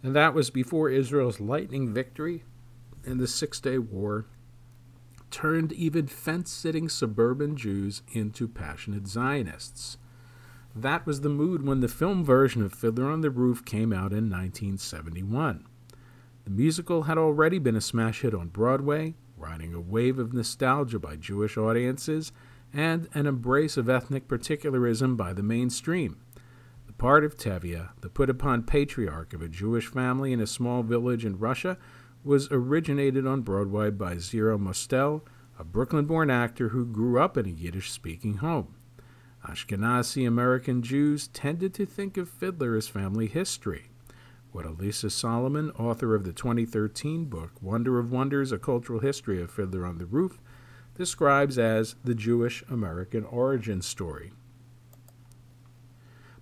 [0.00, 2.44] And that was before Israel's lightning victory
[3.02, 4.26] in the Six Day War
[5.34, 9.98] turned even fence sitting suburban Jews into passionate Zionists.
[10.76, 14.12] That was the mood when the film version of Fiddler on the Roof came out
[14.12, 15.66] in 1971.
[16.44, 21.00] The musical had already been a smash hit on Broadway, riding a wave of nostalgia
[21.00, 22.30] by Jewish audiences
[22.72, 26.18] and an embrace of ethnic particularism by the mainstream.
[26.86, 30.84] The part of Tevye, the put upon patriarch of a Jewish family in a small
[30.84, 31.76] village in Russia,
[32.24, 35.24] was originated on Broadway by Zero Mostel,
[35.58, 38.74] a Brooklyn born actor who grew up in a Yiddish speaking home.
[39.46, 43.90] Ashkenazi American Jews tended to think of Fiddler as family history
[44.54, 49.50] what Alisa Solomon, author of the 2013 book Wonder of Wonders A Cultural History of
[49.50, 50.40] Fiddler on the Roof,
[50.94, 54.32] describes as the Jewish American origin story.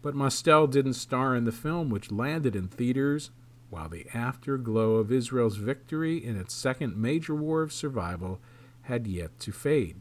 [0.02, 3.30] But Mostel didn't star in the film, which landed in theaters,
[3.72, 8.38] while the afterglow of Israel's victory in its second major war of survival
[8.82, 9.98] had yet to fade.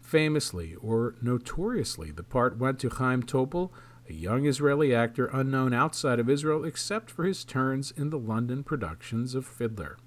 [0.00, 3.72] Famously, or notoriously, the part went to Chaim Topol,
[4.08, 8.62] a young Israeli actor unknown outside of Israel except for his turns in the London
[8.62, 9.98] productions of Fiddler.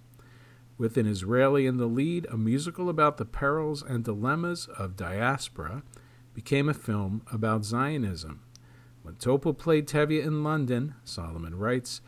[0.77, 5.83] With an Israeli in the lead, a musical about the perils and dilemmas of diaspora
[6.33, 8.43] became a film about Zionism.
[9.01, 11.99] When Topol played Tevye in London, Solomon writes,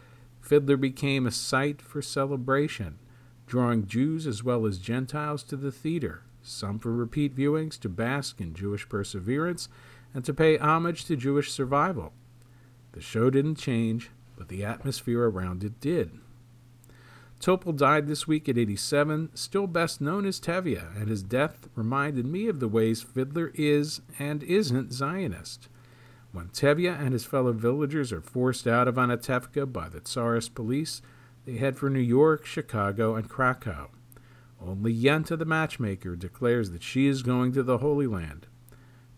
[0.44, 3.00] Fiddler became a site for celebration,
[3.48, 8.42] drawing Jews as well as Gentiles to the theater, some for repeat viewings to bask
[8.42, 9.70] in Jewish perseverance
[10.14, 12.12] and to pay homage to Jewish survival.
[12.92, 16.20] The show didn't change, but the atmosphere around it did.
[17.40, 22.26] Topol died this week at 87, still best known as Tevye, and his death reminded
[22.26, 25.70] me of the ways Fiddler is and isn't Zionist.
[26.34, 31.00] When Tevye and his fellow villagers are forced out of Anatevka by the Tsarist police,
[31.46, 33.92] they head for New York, Chicago, and Krakow.
[34.60, 38.48] Only Yenta the matchmaker declares that she is going to the Holy Land.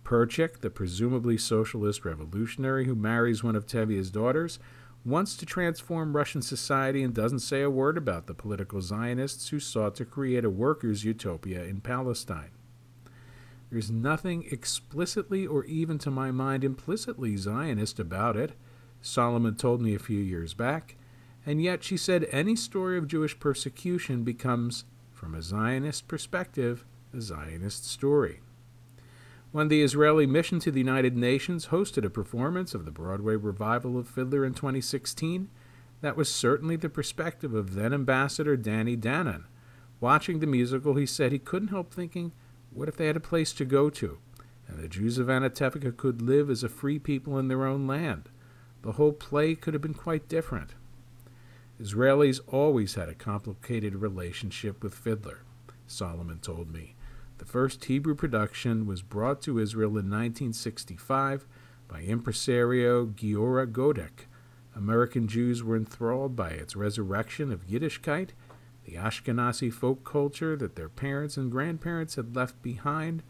[0.04, 4.60] Perchik, the presumably socialist revolutionary who marries one of Tevye's daughters,
[5.06, 9.60] wants to transform Russian society and doesn't say a word about the political Zionists who
[9.62, 12.52] sought to create a workers' utopia in Palestine.
[13.76, 18.54] There's nothing explicitly or even to my mind implicitly Zionist about it,
[19.02, 20.96] Solomon told me a few years back,
[21.46, 27.20] and yet she said any story of Jewish persecution becomes, from a Zionist perspective, a
[27.20, 28.40] Zionist story
[29.52, 33.98] when the Israeli Mission to the United Nations hosted a performance of the Broadway revival
[33.98, 35.50] of Fiddler in 2016,
[36.00, 39.44] that was certainly the perspective of then Ambassador Danny Danon.
[40.00, 42.32] Watching the musical, he said he couldn't help thinking,
[42.76, 44.20] what if they had a place to go to,
[44.68, 48.30] and the Jews of Anatevka could live as a free people in their own land?
[48.82, 50.76] The whole play could have been quite different.
[51.82, 55.40] Israelis always had a complicated relationship with Fiddler,
[55.88, 56.96] Solomon told me.
[57.38, 61.46] The first Hebrew production was brought to Israel in 1965
[61.88, 64.28] by impresario Giora Godik.
[64.76, 68.30] American Jews were enthralled by its resurrection of Yiddishkeit,
[68.86, 73.24] the Ashkenazi folk culture that their parents and grandparents had left behind,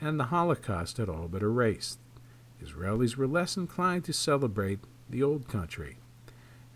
[0.00, 1.98] and the Holocaust had all but erased.
[2.62, 5.98] Israelis were less inclined to celebrate the old country.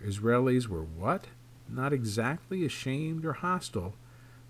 [0.05, 1.27] Israelis were what?
[1.69, 3.95] Not exactly ashamed or hostile,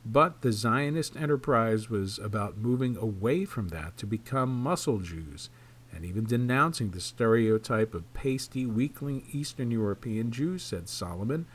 [0.05, 5.49] but the Zionist enterprise was about moving away from that to become muscle Jews,
[5.95, 11.47] and even denouncing the stereotype of pasty, weakling Eastern European Jews, said Solomon,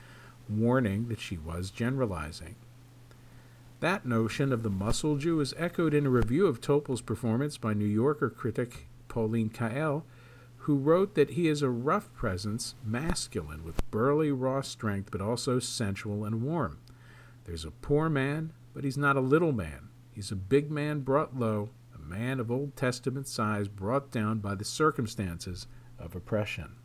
[0.50, 2.56] warning that she was generalizing.
[3.80, 7.74] That notion of the muscle Jew is echoed in a review of Topol's performance by
[7.74, 10.04] New Yorker critic Pauline Kael,
[10.68, 15.60] who wrote that he is a rough presence, masculine, with burly, raw strength, but also
[15.60, 16.80] sensual and warm.
[17.46, 19.90] There's a poor man, but he's not a little man.
[20.12, 24.56] He's a big man brought low, a man of Old Testament size brought down by
[24.56, 25.68] the circumstances
[26.00, 26.78] of oppression.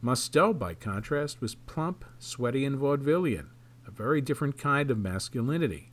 [0.00, 3.46] Mostel, by contrast, was plump, sweaty, and vaudevillian,
[3.86, 5.92] a very different kind of masculinity.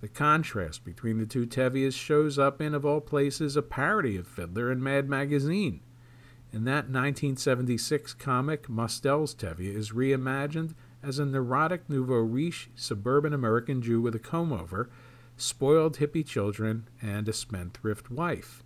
[0.00, 4.28] The contrast between the two Tevyes shows up in, of all places, a parody of
[4.28, 5.80] Fiddler in Mad Magazine.
[6.52, 13.82] In that 1976 comic, Mostel's Tevye is reimagined as a neurotic nouveau riche suburban American
[13.82, 14.88] Jew with a comb over,
[15.36, 18.62] spoiled hippie children, and a spendthrift wife.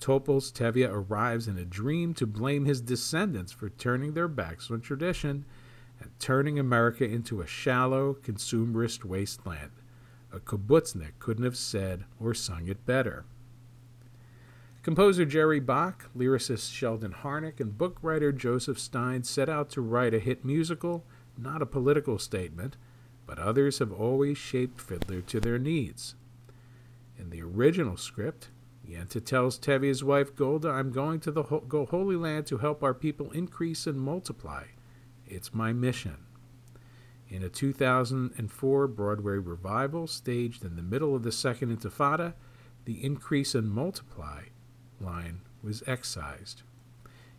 [0.00, 4.80] Topol's Tevye arrives in a dream to blame his descendants for turning their backs on
[4.80, 5.44] tradition
[6.00, 9.72] and turning America into a shallow, consumerist wasteland.
[10.32, 13.24] A kibbutznik couldn't have said or sung it better.
[14.82, 20.14] Composer Jerry Bock, lyricist Sheldon Harnick, and book writer Joseph Stein set out to write
[20.14, 21.04] a hit musical
[21.38, 22.76] not a political statement,
[23.26, 26.14] but others have always shaped Fiddler to their needs.
[27.18, 28.48] In the original script,
[28.88, 32.82] Yenta tells Tevye's wife Golda, I'm going to the Ho- go Holy Land to help
[32.82, 34.64] our people increase and multiply.
[35.26, 36.16] It's my mission.
[37.28, 42.32] In a 2004 Broadway revival staged in the middle of the Second Intifada,
[42.86, 44.44] the increase and multiply
[44.98, 46.62] line was excised.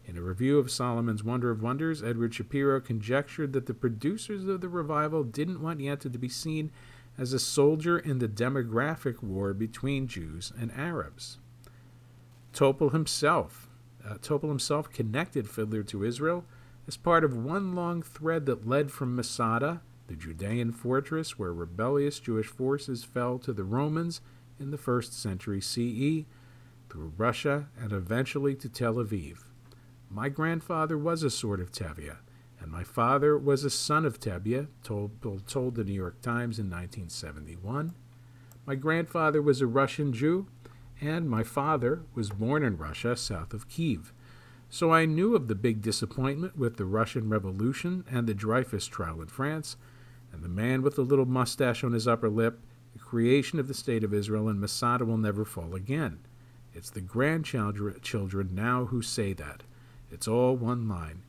[0.05, 4.61] In a review of Solomon's Wonder of Wonders, Edward Shapiro conjectured that the producers of
[4.61, 6.71] the revival didn't want Yenta to be seen
[7.19, 11.37] as a soldier in the demographic war between Jews and Arabs.
[12.53, 13.67] Topol himself,
[14.07, 16.45] uh, Topol himself connected Fiddler to Israel
[16.87, 22.19] as part of one long thread that led from Masada, the Judean fortress where rebellious
[22.19, 24.21] Jewish forces fell to the Romans
[24.57, 26.25] in the first century CE,
[26.89, 29.43] through Russia and eventually to Tel Aviv.
[30.09, 32.17] My grandfather was a sort of Tevye,
[32.69, 35.11] and my father was a son of Tevye, told,
[35.47, 37.95] told the New York Times in 1971.
[38.67, 40.45] My grandfather was a Russian Jew,
[41.01, 44.13] and my father was born in Russia, south of Kiev.
[44.69, 49.19] So I knew of the big disappointment with the Russian Revolution and the Dreyfus trial
[49.19, 49.75] in France,
[50.31, 52.59] and the man with the little mustache on his upper lip,
[52.93, 56.19] the creation of the State of Israel, and Masada will never fall again.
[56.75, 59.63] It's the grandchildren now who say that.
[60.11, 61.23] It's all one line.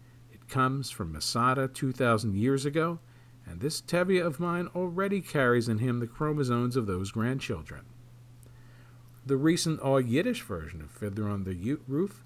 [0.50, 2.98] Comes from Masada 2,000 years ago,
[3.46, 7.82] and this Tevye of mine already carries in him the chromosomes of those grandchildren.
[9.24, 12.24] The recent all Yiddish version of Fiddler on the Roof,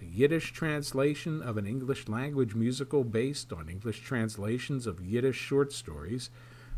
[0.00, 5.72] a Yiddish translation of an English language musical based on English translations of Yiddish short
[5.72, 6.30] stories,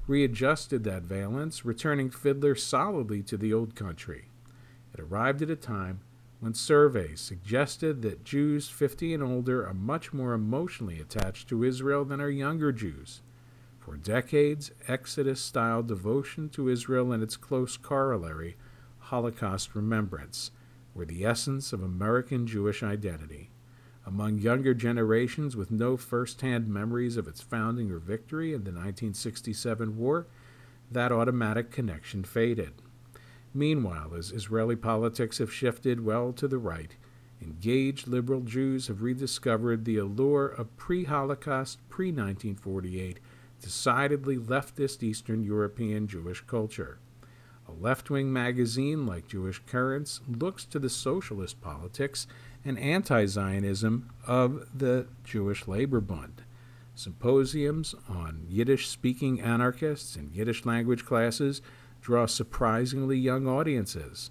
[0.07, 4.31] readjusted that valence, returning Fiddler solidly to the old country.
[4.95, 6.01] It arrived at a time
[6.41, 12.05] when surveys suggested that Jews 50 and older are much more emotionally attached to Israel
[12.05, 13.23] than are younger Jews.
[13.79, 18.57] For decades, Exodus style devotion to Israel and its close corollary,
[18.99, 20.51] Holocaust remembrance,
[20.95, 23.51] were the essence of American Jewish identity.
[24.05, 28.71] Among younger generations with no first hand memories of its founding or victory in the
[28.71, 30.27] 1967 war,
[30.91, 32.83] that automatic connection faded.
[33.57, 36.95] Meanwhile, as Israeli politics have shifted well to the right,
[37.41, 43.19] engaged liberal Jews have rediscovered the allure of pre Holocaust, pre 1948,
[43.63, 46.99] decidedly leftist Eastern European Jewish culture.
[47.67, 52.27] A left wing magazine like Jewish Currents looks to the socialist politics
[52.63, 56.43] and anti Zionism of the Jewish Labor Bund.
[56.95, 61.63] Symposiums on Yiddish speaking anarchists and Yiddish language classes
[62.07, 64.31] draw surprisingly young audiences.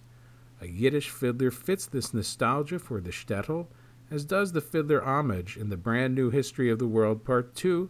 [0.62, 3.68] A Yiddish fiddler fits this nostalgia for the shtetl,
[4.10, 7.90] as does the fiddler homage in the brand new History of the World Part 2,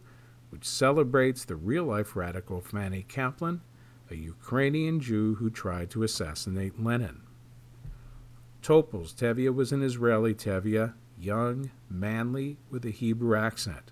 [0.49, 3.61] which celebrates the real life radical Fanny Kaplan,
[4.09, 7.21] a Ukrainian Jew who tried to assassinate Lenin.
[8.63, 13.91] Topol's Tevye was an Israeli Tevye, young, manly, with a Hebrew accent.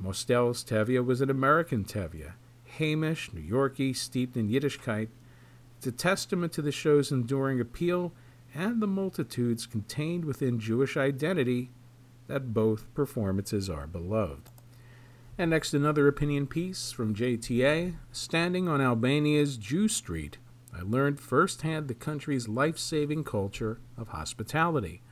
[0.00, 2.34] Mostel's Tevye was an American Tevye,
[2.80, 5.08] Hamish, New Yorkie, steeped in Yiddishkeit.
[5.76, 8.12] It's a testament to the show's enduring appeal
[8.54, 11.70] and the multitudes contained within Jewish identity
[12.26, 14.48] that both performances are beloved.
[15.36, 20.38] And next, another opinion piece from JTA Standing on Albania's Jew Street,
[20.74, 25.02] I learned firsthand the country's life saving culture of hospitality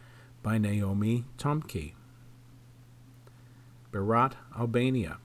[0.43, 1.93] by Naomi Tomky.
[3.93, 5.19] Berat, Albania.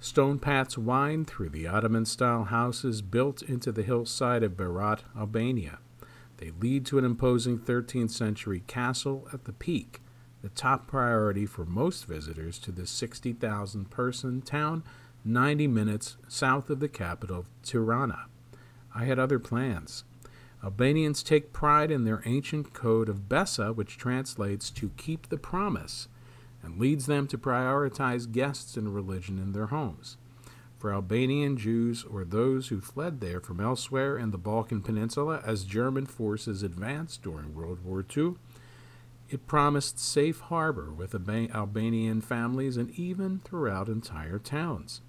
[0.00, 5.78] Stone paths wind through the Ottoman style houses built into the hillside of Berat, Albania.
[6.36, 10.00] They lead to an imposing 13th century castle at the peak,
[10.40, 14.84] the top priority for most visitors to this 60,000 person town
[15.24, 18.26] 90 minutes south of the capital, Tirana.
[18.94, 20.04] I had other plans.
[20.62, 26.06] Albanians take pride in their ancient code of Besa, which translates to keep the promise
[26.62, 30.16] and leads them to prioritize guests and religion in their homes.
[30.78, 35.64] For Albanian Jews or those who fled there from elsewhere in the Balkan Peninsula as
[35.64, 38.34] German forces advanced during World War II,
[39.28, 45.02] it promised safe harbor with Albanian families and even throughout entire towns.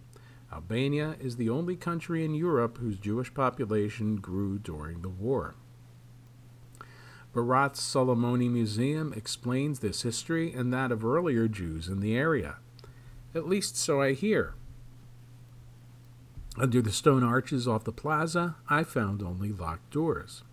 [0.51, 5.53] Albania is the only country in Europe whose Jewish population grew during the war.
[7.33, 12.57] Berat's Solomoni Museum explains this history and that of earlier Jews in the area.
[13.35, 14.55] At least so I hear.
[16.57, 20.43] Under the stone arches off the plaza, I found only locked doors.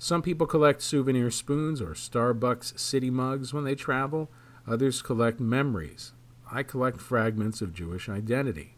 [0.00, 4.30] Some people collect souvenir spoons or Starbucks city mugs when they travel,
[4.66, 6.12] others collect memories.
[6.50, 8.74] I collect fragments of Jewish identity.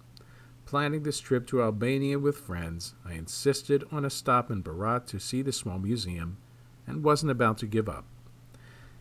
[0.67, 5.19] Planning this trip to Albania with friends, I insisted on a stop in Berat to
[5.19, 6.37] see the small museum
[6.91, 8.05] and wasn't about to give up.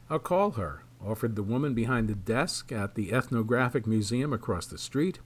[0.10, 4.78] I'll call her, offered the woman behind the desk at the Ethnographic Museum across the
[4.78, 5.20] street.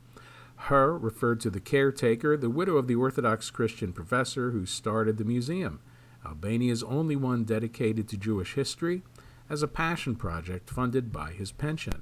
[0.55, 5.24] Her referred to the caretaker, the widow of the Orthodox Christian professor who started the
[5.24, 5.80] museum,
[6.26, 9.03] Albania's only one dedicated to Jewish history,
[9.49, 12.01] as a passion project funded by his pension.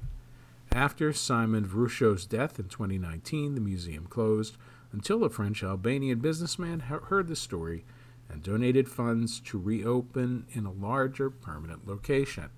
[0.72, 4.57] After Simon Vrusho's death in 2019, the museum closed
[4.93, 7.84] until a French Albanian businessman heard the story
[8.32, 12.49] and donated funds to reopen in a larger permanent location.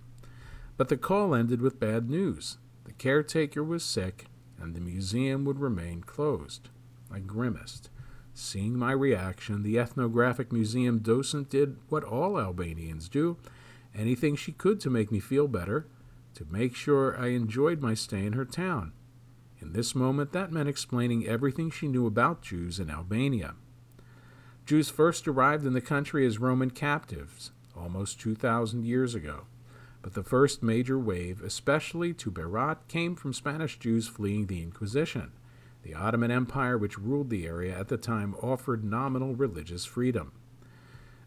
[0.77, 2.57] But the call ended with bad news.
[2.85, 4.25] The caretaker was sick,
[4.59, 6.69] and the museum would remain closed.
[7.11, 7.89] I grimaced.
[8.33, 13.37] Seeing my reaction, the ethnographic museum docent did what all Albanians do
[13.95, 15.85] anything she could to make me feel better,
[16.33, 18.93] to make sure I enjoyed my stay in her town.
[19.59, 23.53] In this moment, that meant explaining everything she knew about Jews in Albania.
[24.65, 29.41] Jews first arrived in the country as Roman captives almost 2,000 years ago.
[30.01, 35.31] But the first major wave, especially to Berat, came from Spanish Jews fleeing the Inquisition.
[35.83, 40.31] The Ottoman Empire, which ruled the area at the time, offered nominal religious freedom.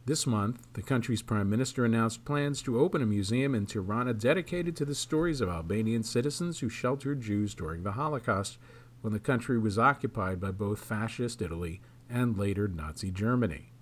[0.06, 4.76] This month, the country's prime minister announced plans to open a museum in Tirana dedicated
[4.76, 8.56] to the stories of Albanian citizens who sheltered Jews during the Holocaust
[9.02, 11.80] when the country was occupied by both fascist Italy
[12.10, 13.72] and later Nazi Germany.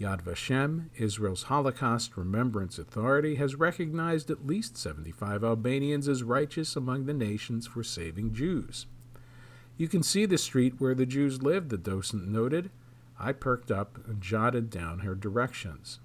[0.00, 7.06] Yad Vashem, Israel's Holocaust Remembrance Authority, has recognized at least 75 Albanians as righteous among
[7.06, 8.86] the nations for saving Jews.
[9.76, 12.70] You can see the street where the Jews lived, the docent noted.
[13.18, 16.00] I perked up and jotted down her directions.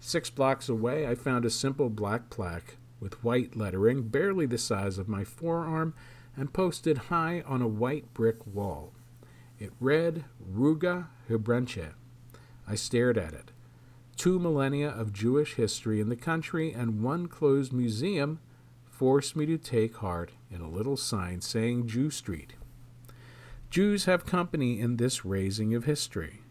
[0.00, 4.98] Six blocks away, I found a simple black plaque with white lettering, barely the size
[4.98, 5.94] of my forearm,
[6.36, 8.93] and posted high on a white brick wall.
[9.58, 11.92] It read Ruga Hebrenche.
[12.66, 13.52] I stared at it.
[14.16, 18.40] Two millennia of Jewish history in the country and one closed museum
[18.84, 22.54] forced me to take heart in a little sign saying Jew Street.
[23.70, 26.42] Jews have company in this raising of history.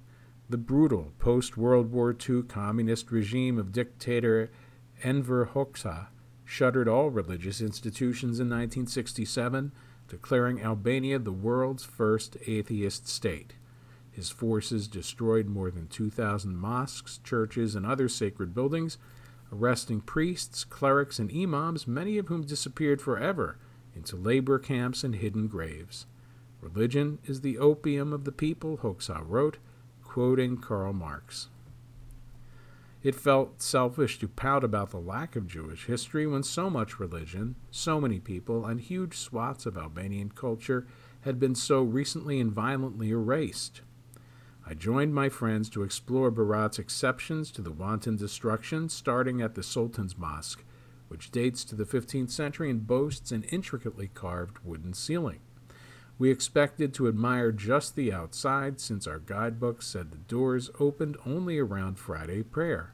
[0.50, 4.52] The brutal post World War II communist regime of dictator
[5.04, 6.08] Enver Hoxha
[6.44, 9.72] shuttered all religious institutions in 1967,
[10.08, 13.54] declaring Albania the world's first atheist state.
[14.12, 18.98] His forces destroyed more than 2,000 mosques, churches, and other sacred buildings,
[19.52, 23.58] arresting priests, clerics, and imams, many of whom disappeared forever
[23.96, 26.06] into labor camps and hidden graves.
[26.62, 29.58] Religion is the opium of the people, Hoxha wrote,
[30.04, 31.50] quoting Karl Marx.
[33.04, 37.58] It felt selfish to pout about the lack of Jewish history when so much religion,
[37.70, 40.88] so many people, and huge swaths of Albanian culture
[41.22, 43.82] had been so recently and violently erased.
[44.66, 49.64] I joined my friends to explore Berat's exceptions to the wanton destruction, starting at the
[49.64, 50.64] Sultan's Mosque,
[51.10, 55.42] which dates to the 15th century and boasts an intricately carved wooden ceiling.
[56.20, 61.60] We expected to admire just the outside, since our guidebook said the doors opened only
[61.60, 62.94] around Friday prayer.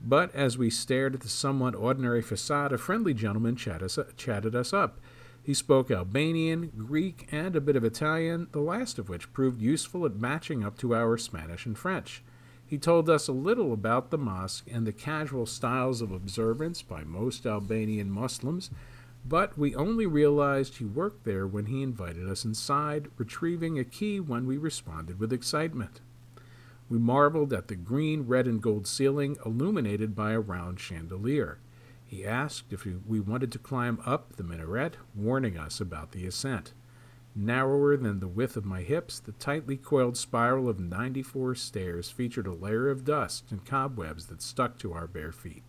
[0.00, 5.00] But as we stared at the somewhat ordinary facade, a friendly gentleman chatted us up
[5.46, 10.04] he spoke Albanian, Greek, and a bit of Italian, the last of which proved useful
[10.04, 12.24] at matching up to our Spanish and French.
[12.66, 17.04] He told us a little about the mosque and the casual styles of observance by
[17.04, 18.70] most Albanian Muslims,
[19.28, 24.20] but we only realized he worked there when he invited us inside, retrieving a key
[24.20, 26.00] when we responded with excitement.
[26.88, 31.58] We marveled at the green, red, and gold ceiling illuminated by a round chandelier.
[32.04, 36.72] He asked if we wanted to climb up the minaret, warning us about the ascent.
[37.34, 42.46] Narrower than the width of my hips, the tightly coiled spiral of 94 stairs featured
[42.46, 45.64] a layer of dust and cobwebs that stuck to our bare feet.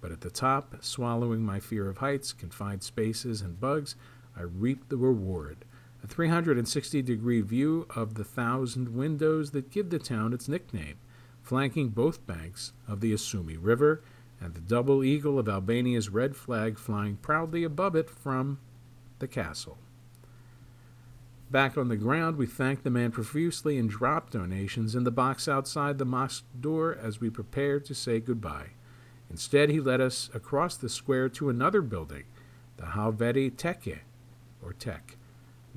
[0.00, 3.96] But at the top, swallowing my fear of heights, confined spaces, and bugs,
[4.36, 5.64] I reaped the reward
[6.06, 10.98] a 360 degree view of the thousand windows that give the town its nickname,
[11.42, 14.02] flanking both banks of the Asumi River
[14.40, 18.60] and the double eagle of Albania's red flag flying proudly above it from
[19.18, 19.78] the castle.
[21.50, 25.48] Back on the ground, we thanked the man profusely and dropped donations in the box
[25.48, 28.70] outside the mosque door as we prepared to say goodbye.
[29.30, 32.24] Instead, he led us across the square to another building,
[32.76, 33.98] the Halveti Teke,
[34.62, 35.16] or Tek.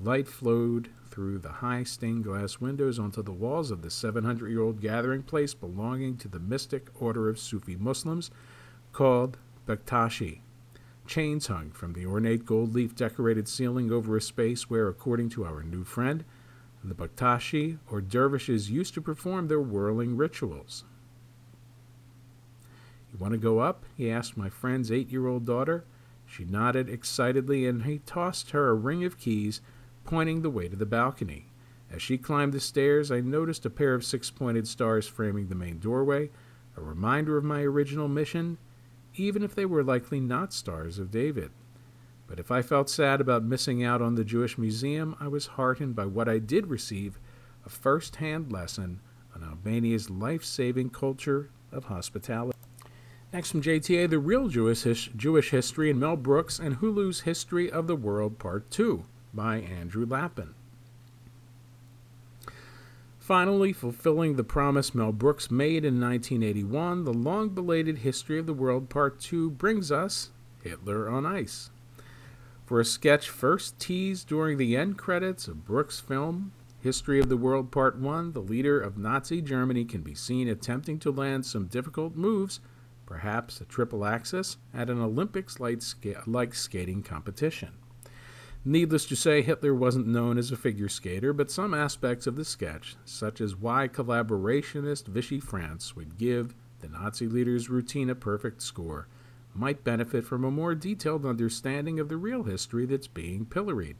[0.02, 4.62] Light flowed through the high stained glass windows onto the walls of the 700 year
[4.62, 8.32] old gathering place belonging to the mystic order of Sufi Muslims
[8.94, 9.38] called
[9.68, 10.40] Bektashi.
[11.08, 15.44] Chains hung from the ornate gold leaf decorated ceiling over a space where, according to
[15.44, 16.24] our new friend,
[16.84, 20.86] the Bektashi or dervishes used to perform their whirling rituals.
[23.12, 23.86] You want to go up?
[23.96, 25.86] he asked my friend's eight year old daughter.
[26.26, 29.62] She nodded excitedly, and he tossed her a ring of keys,
[30.06, 31.48] pointing the way to the balcony.
[31.92, 35.56] As she climbed the stairs, I noticed a pair of six pointed stars framing the
[35.56, 36.30] main doorway,
[36.78, 38.60] a reminder of my original mission
[39.16, 41.52] even if they were likely not stars of David.
[42.28, 45.96] But if I felt sad about missing out on the Jewish Museum, I was heartened
[45.96, 47.20] by what I did receive
[47.66, 49.02] a first hand lesson
[49.36, 52.59] on Albania's life saving culture of hospitality.
[53.32, 57.72] Next from JTA, The Real Jewish, His- Jewish History in Mel Brooks and Hulu's History
[57.72, 59.06] of the World Part 2
[59.36, 60.56] by Andrew Lapin.
[63.20, 68.54] Finally, fulfilling the promise Mel Brooks made in 1981, the long belated History of the
[68.54, 70.32] World Part 2 brings us
[70.64, 71.70] Hitler on Ice.
[72.66, 76.52] For a sketch first teased during the end credits of Brooks' film,
[76.82, 80.98] History of the World Part 1, the leader of Nazi Germany can be seen attempting
[80.98, 82.60] to land some difficult moves,
[83.10, 87.70] perhaps a triple axel, at an Olympics like skating competition.
[88.64, 92.46] Needless to say, Hitler wasn't known as a figure skater, but some aspects of the
[92.46, 98.62] sketch, such as why collaborationist Vichy France would give the Nazi leader's routine a perfect
[98.62, 99.08] score,
[99.56, 103.96] might benefit from a more detailed understanding of the real history that's being pilloried.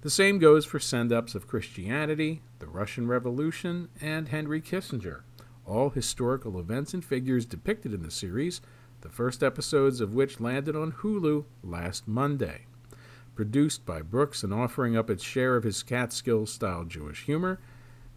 [0.00, 5.22] The same goes for send ups of Christianity, the Russian Revolution, and Henry Kissinger,
[5.66, 8.60] all historical events and figures depicted in the series,
[9.00, 12.66] the first episodes of which landed on Hulu last Monday.
[13.34, 17.60] Produced by Brooks and offering up its share of his Catskill style Jewish humor,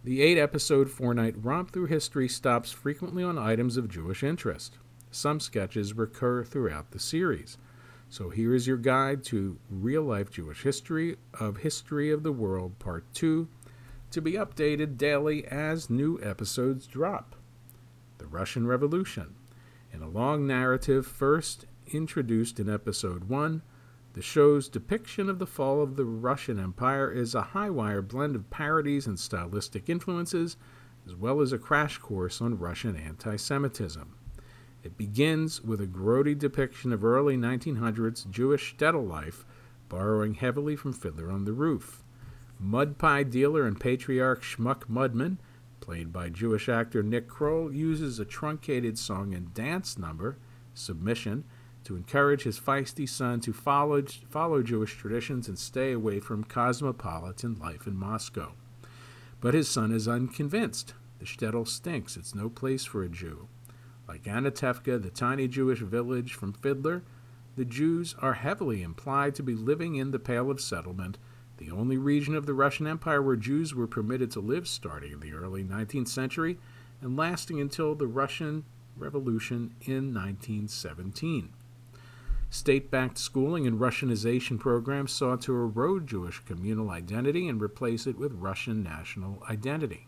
[0.04, 4.78] the eight episode four night romp through history stops frequently on items of Jewish interest.
[5.10, 7.58] Some sketches recur throughout the series.
[8.08, 12.78] So here is your guide to real life Jewish history of History of the World
[12.78, 13.48] Part 2
[14.10, 17.34] to be updated daily as new episodes drop.
[18.18, 19.36] The Russian Revolution.
[19.92, 23.62] In a long narrative first introduced in Episode 1,
[24.14, 28.34] the show's depiction of the fall of the Russian Empire is a high wire blend
[28.34, 30.56] of parodies and stylistic influences,
[31.06, 34.14] as well as a crash course on Russian anti Semitism.
[34.82, 39.44] It begins with a grody depiction of early 1900s Jewish shtetl life,
[39.88, 42.02] borrowing heavily from Fiddler on the Roof.
[42.58, 45.38] Mud pie dealer and patriarch Schmuck Mudman,
[45.80, 50.36] played by Jewish actor Nick Kroll, uses a truncated song and dance number,
[50.74, 51.44] Submission,
[51.84, 57.58] to encourage his feisty son to follow, follow Jewish traditions and stay away from cosmopolitan
[57.58, 58.52] life in Moscow.
[59.40, 60.94] But his son is unconvinced.
[61.18, 62.16] The shtetl stinks.
[62.16, 63.48] It's no place for a Jew.
[64.06, 67.02] Like Anatevka, the tiny Jewish village from Fiddler,
[67.56, 71.18] the Jews are heavily implied to be living in the Pale of Settlement,
[71.58, 75.20] the only region of the Russian Empire where Jews were permitted to live starting in
[75.20, 76.58] the early 19th century
[77.00, 78.64] and lasting until the Russian
[78.96, 81.50] Revolution in 1917.
[82.50, 88.18] State backed schooling and Russianization programs sought to erode Jewish communal identity and replace it
[88.18, 90.06] with Russian national identity.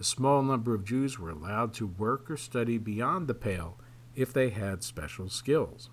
[0.00, 3.78] A small number of Jews were allowed to work or study beyond the Pale
[4.14, 5.90] if they had special skills.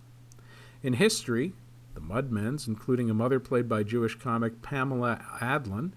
[0.81, 1.53] In history,
[1.93, 5.93] the Mudmens, including a mother played by Jewish comic Pamela Adlon,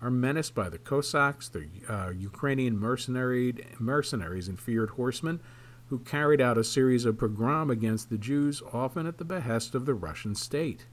[0.00, 5.40] are menaced by the Cossacks, the uh, Ukrainian mercenary, mercenaries and feared horsemen,
[5.88, 9.86] who carried out a series of pogrom against the Jews, often at the behest of
[9.86, 10.86] the Russian state.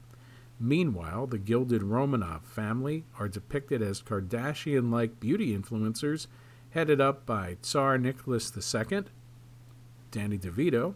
[0.60, 6.26] Meanwhile, the gilded Romanov family are depicted as Kardashian like beauty influencers
[6.70, 9.04] headed up by Tsar Nicholas II,
[10.10, 10.94] Danny DeVito,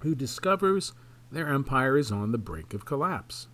[0.00, 0.92] who discovers
[1.32, 3.48] their empire is on the brink of collapse.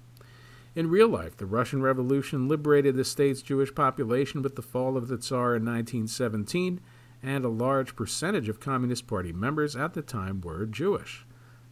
[0.75, 5.09] In real life, the Russian Revolution liberated the state's Jewish population with the fall of
[5.09, 6.81] the Tsar in 1917,
[7.23, 11.27] and a large percentage of Communist Party members at the time were Jewish.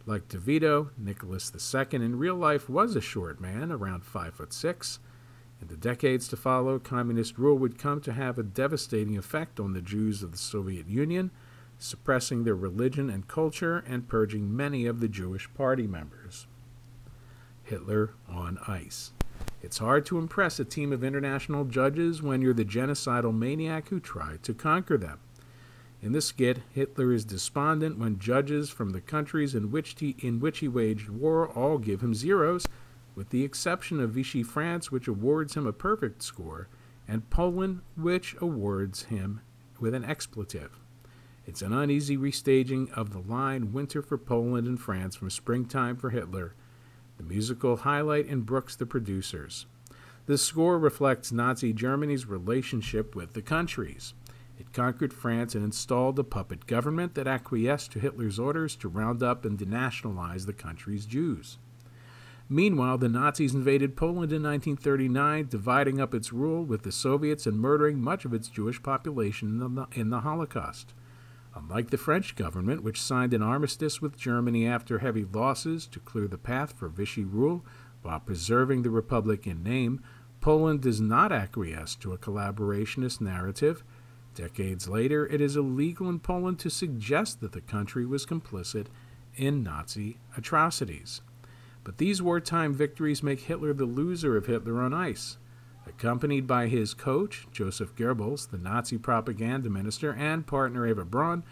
[0.05, 4.99] Like DeVito, Nicholas II in real life was a short man, around 5 foot 6,
[5.61, 9.73] in the decades to follow, communist rule would come to have a devastating effect on
[9.73, 11.31] the Jews of the Soviet Union,
[11.79, 16.47] suppressing their religion and culture and purging many of the Jewish party members.
[17.63, 19.11] Hitler on ice.
[19.61, 23.99] It's hard to impress a team of international judges when you're the genocidal maniac who
[23.99, 25.19] tried to conquer them.
[26.01, 30.39] In the skit, Hitler is despondent when judges from the countries in which he, in
[30.39, 32.67] which he waged war all give him zeros
[33.15, 36.67] with the exception of Vichy France, which awards him a perfect score,
[37.07, 39.41] and Poland, which awards him
[39.79, 40.77] with an expletive.
[41.47, 46.09] It's an uneasy restaging of the line Winter for Poland and France from Springtime for
[46.09, 46.53] Hitler,
[47.17, 49.65] the musical highlight in Brooks the producers.
[50.25, 54.13] The score reflects Nazi Germany's relationship with the countries.
[54.59, 59.23] It conquered France and installed a puppet government that acquiesced to Hitler's orders to round
[59.23, 61.59] up and denationalize the country's Jews.
[62.49, 67.57] Meanwhile, the Nazis invaded Poland in 1939, dividing up its rule with the Soviets and
[67.57, 70.93] murdering much of its Jewish population in the, in the Holocaust.
[71.57, 76.27] Unlike the French government, which signed an armistice with Germany after heavy losses to clear
[76.27, 77.65] the path for Vichy rule
[78.03, 80.01] while preserving the Republic in name,
[80.39, 83.83] Poland does not acquiesce to a collaborationist narrative.
[84.35, 88.85] Decades later, it is illegal in Poland to suggest that the country was complicit
[89.35, 91.21] in Nazi atrocities.
[91.83, 95.37] But these wartime victories make Hitler the loser of Hitler on Ice.
[95.87, 101.43] Accompanied by his coach, Joseph Goebbels, the Nazi propaganda minister, and partner Eva Braun,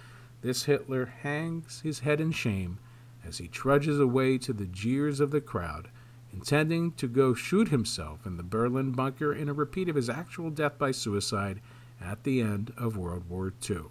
[0.42, 2.78] this Hitler hangs his head in shame
[3.26, 5.90] as he trudges away to the jeers of the crowd,
[6.32, 10.50] intending to go shoot himself in the Berlin bunker in a repeat of his actual
[10.50, 11.62] death by suicide
[12.02, 13.86] at the end of World War II.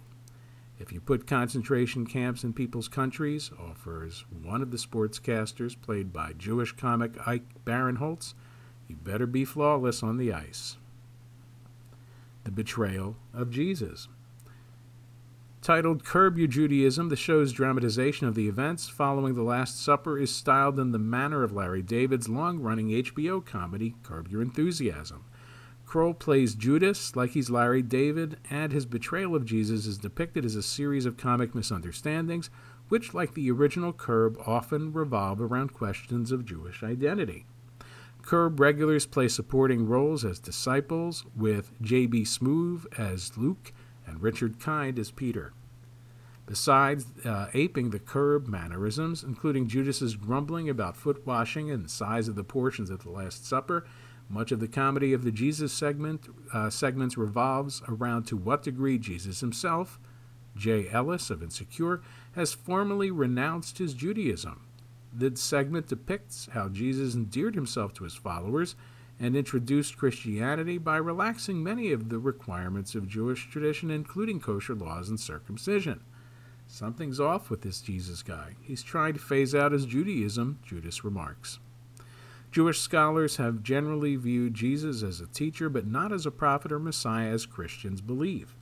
[0.77, 6.33] If you put concentration camps in people's countries, offers one of the sportscasters played by
[6.33, 8.33] Jewish comic Ike Barinholtz,
[8.87, 10.77] you better be flawless on the ice.
[12.43, 14.07] The betrayal of Jesus.
[15.65, 20.33] Titled Curb Your Judaism, the show's dramatization of the events following the Last Supper is
[20.33, 25.25] styled in the manner of Larry David's long running HBO comedy, Curb Your Enthusiasm.
[25.87, 30.55] Kroll plays Judas like he's Larry David, and his betrayal of Jesus is depicted as
[30.55, 32.51] a series of comic misunderstandings,
[32.89, 37.47] which, like the original Curb, often revolve around questions of Jewish identity.
[38.25, 42.23] Curb regulars play supporting roles as disciples, with J.B.
[42.23, 43.71] Smoove as Luke
[44.07, 45.53] and Richard Kind as Peter.
[46.47, 52.27] Besides uh, aping the curb mannerisms, including Judas's grumbling about foot washing and the size
[52.27, 53.85] of the portions at the Last Supper,
[54.27, 58.97] much of the comedy of the Jesus segment uh, segments revolves around to what degree
[58.97, 59.99] Jesus himself,
[60.55, 62.01] Jay Ellis of Insecure,
[62.33, 64.64] has formally renounced his Judaism.
[65.17, 68.75] The segment depicts how Jesus endeared himself to his followers
[69.17, 75.07] and introduced Christianity by relaxing many of the requirements of Jewish tradition, including kosher laws
[75.07, 76.01] and circumcision.
[76.67, 78.55] Something's off with this Jesus guy.
[78.61, 81.59] He's trying to phase out his Judaism, Judas remarks.
[82.51, 86.79] Jewish scholars have generally viewed Jesus as a teacher, but not as a prophet or
[86.79, 88.55] Messiah as Christians believe.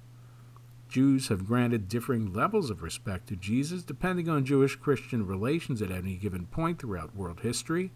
[0.94, 5.90] Jews have granted differing levels of respect to Jesus depending on Jewish Christian relations at
[5.90, 7.90] any given point throughout world history.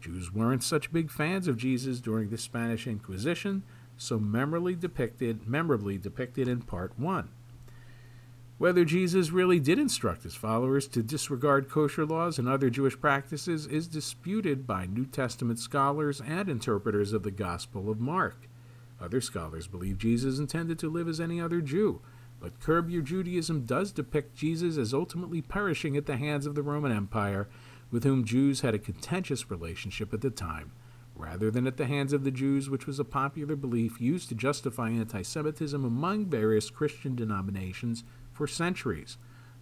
[0.00, 3.62] Jews weren't such big fans of Jesus during the Spanish Inquisition,
[3.96, 7.28] so memorably depicted, memorably depicted in Part 1.
[8.58, 13.64] Whether Jesus really did instruct his followers to disregard kosher laws and other Jewish practices
[13.64, 18.48] is disputed by New Testament scholars and interpreters of the Gospel of Mark.
[19.00, 22.00] Other scholars believe Jesus intended to live as any other Jew,
[22.44, 26.62] but Curb Your Judaism does depict Jesus as ultimately perishing at the hands of the
[26.62, 27.48] Roman Empire
[27.90, 30.72] with whom Jews had a contentious relationship at the time,
[31.14, 34.34] rather than at the hands of the Jews, which was a popular belief used to
[34.34, 39.16] justify anti Semitism among various Christian denominations for centuries.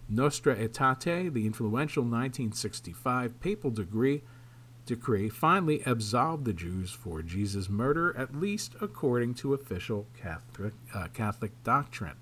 [0.09, 4.23] Nostra Aetate, the influential 1965 papal decree,
[4.85, 11.07] decree finally absolved the Jews for Jesus' murder, at least according to official Catholic, uh,
[11.13, 12.17] Catholic doctrine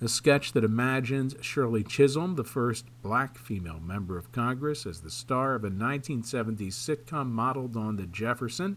[0.00, 5.10] a sketch that imagines Shirley Chisholm, the first black female member of Congress, as the
[5.10, 8.76] star of a 1970s sitcom modeled on the Jefferson,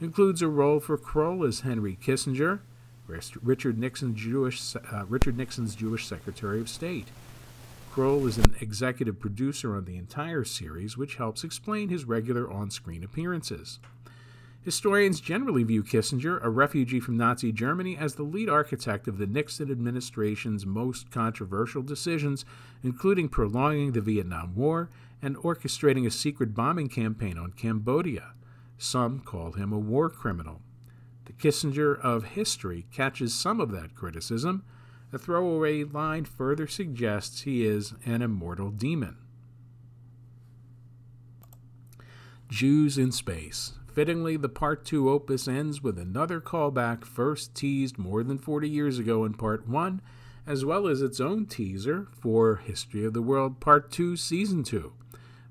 [0.00, 2.60] includes a role for Kroll as Henry Kissinger,
[3.06, 7.08] Richard, Nixon's Jewish, uh, Richard Nixon's Jewish Secretary of State.
[7.90, 12.70] Kroll is an executive producer on the entire series, which helps explain his regular on
[12.70, 13.80] screen appearances.
[14.62, 19.26] Historians generally view Kissinger, a refugee from Nazi Germany, as the lead architect of the
[19.26, 22.44] Nixon administration's most controversial decisions,
[22.82, 24.90] including prolonging the Vietnam War
[25.22, 28.32] and orchestrating a secret bombing campaign on Cambodia.
[28.76, 30.60] Some call him a war criminal.
[31.24, 34.64] The Kissinger of history catches some of that criticism.
[35.12, 39.16] A throwaway line further suggests he is an immortal demon.
[42.48, 48.22] Jews in Space Fittingly, the Part 2 opus ends with another callback first teased more
[48.22, 50.00] than 40 years ago in Part 1,
[50.46, 54.92] as well as its own teaser for History of the World Part 2 Season 2.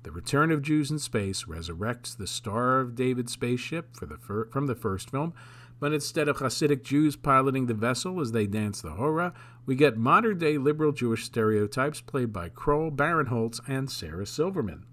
[0.02, 4.66] The Return of Jews in Space resurrects the Star of David spaceship the fir- from
[4.66, 5.34] the first film,
[5.78, 9.34] but instead of Hasidic Jews piloting the vessel as they dance the Hora,
[9.66, 14.86] we get modern day liberal Jewish stereotypes played by Kroll, Barinholtz, and Sarah Silverman.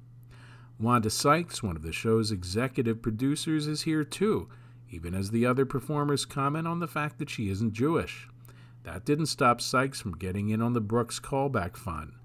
[0.78, 4.50] Wanda Sykes, one of the show's executive producers, is here too,
[4.90, 8.28] even as the other performers comment on the fact that she isn't Jewish.
[8.84, 12.16] That didn't stop Sykes from getting in on the Brooks callback fun.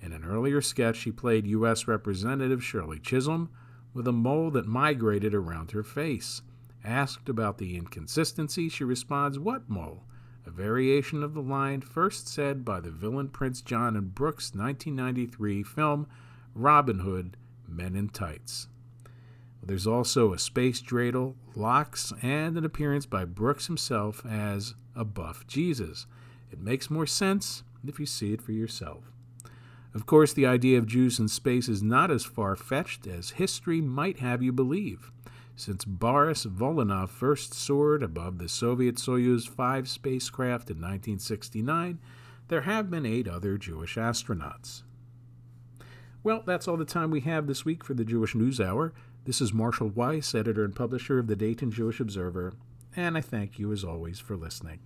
[0.00, 1.86] In an earlier sketch, she played U.S.
[1.86, 3.50] Representative Shirley Chisholm
[3.92, 6.40] with a mole that migrated around her face.
[6.82, 10.04] Asked about the inconsistency, she responds, What mole?
[10.46, 15.62] A variation of the line first said by the villain Prince John in Brooks' 1993
[15.62, 16.06] film
[16.54, 17.36] Robin Hood
[17.68, 18.68] Men in Tights.
[19.62, 25.46] There's also a space dreidel, locks, and an appearance by Brooks himself as a buff
[25.46, 26.06] Jesus.
[26.50, 29.12] It makes more sense if you see it for yourself.
[29.94, 33.80] Of course, the idea of Jews in space is not as far fetched as history
[33.80, 35.10] might have you believe.
[35.56, 41.98] Since Boris Volynov first soared above the Soviet Soyuz 5 spacecraft in 1969,
[42.46, 44.82] there have been eight other Jewish astronauts.
[46.24, 48.92] Well, that's all the time we have this week for the Jewish News Hour.
[49.24, 52.54] This is Marshall Weiss, editor and publisher of the Dayton Jewish Observer,
[52.96, 54.80] and I thank you as always for listening.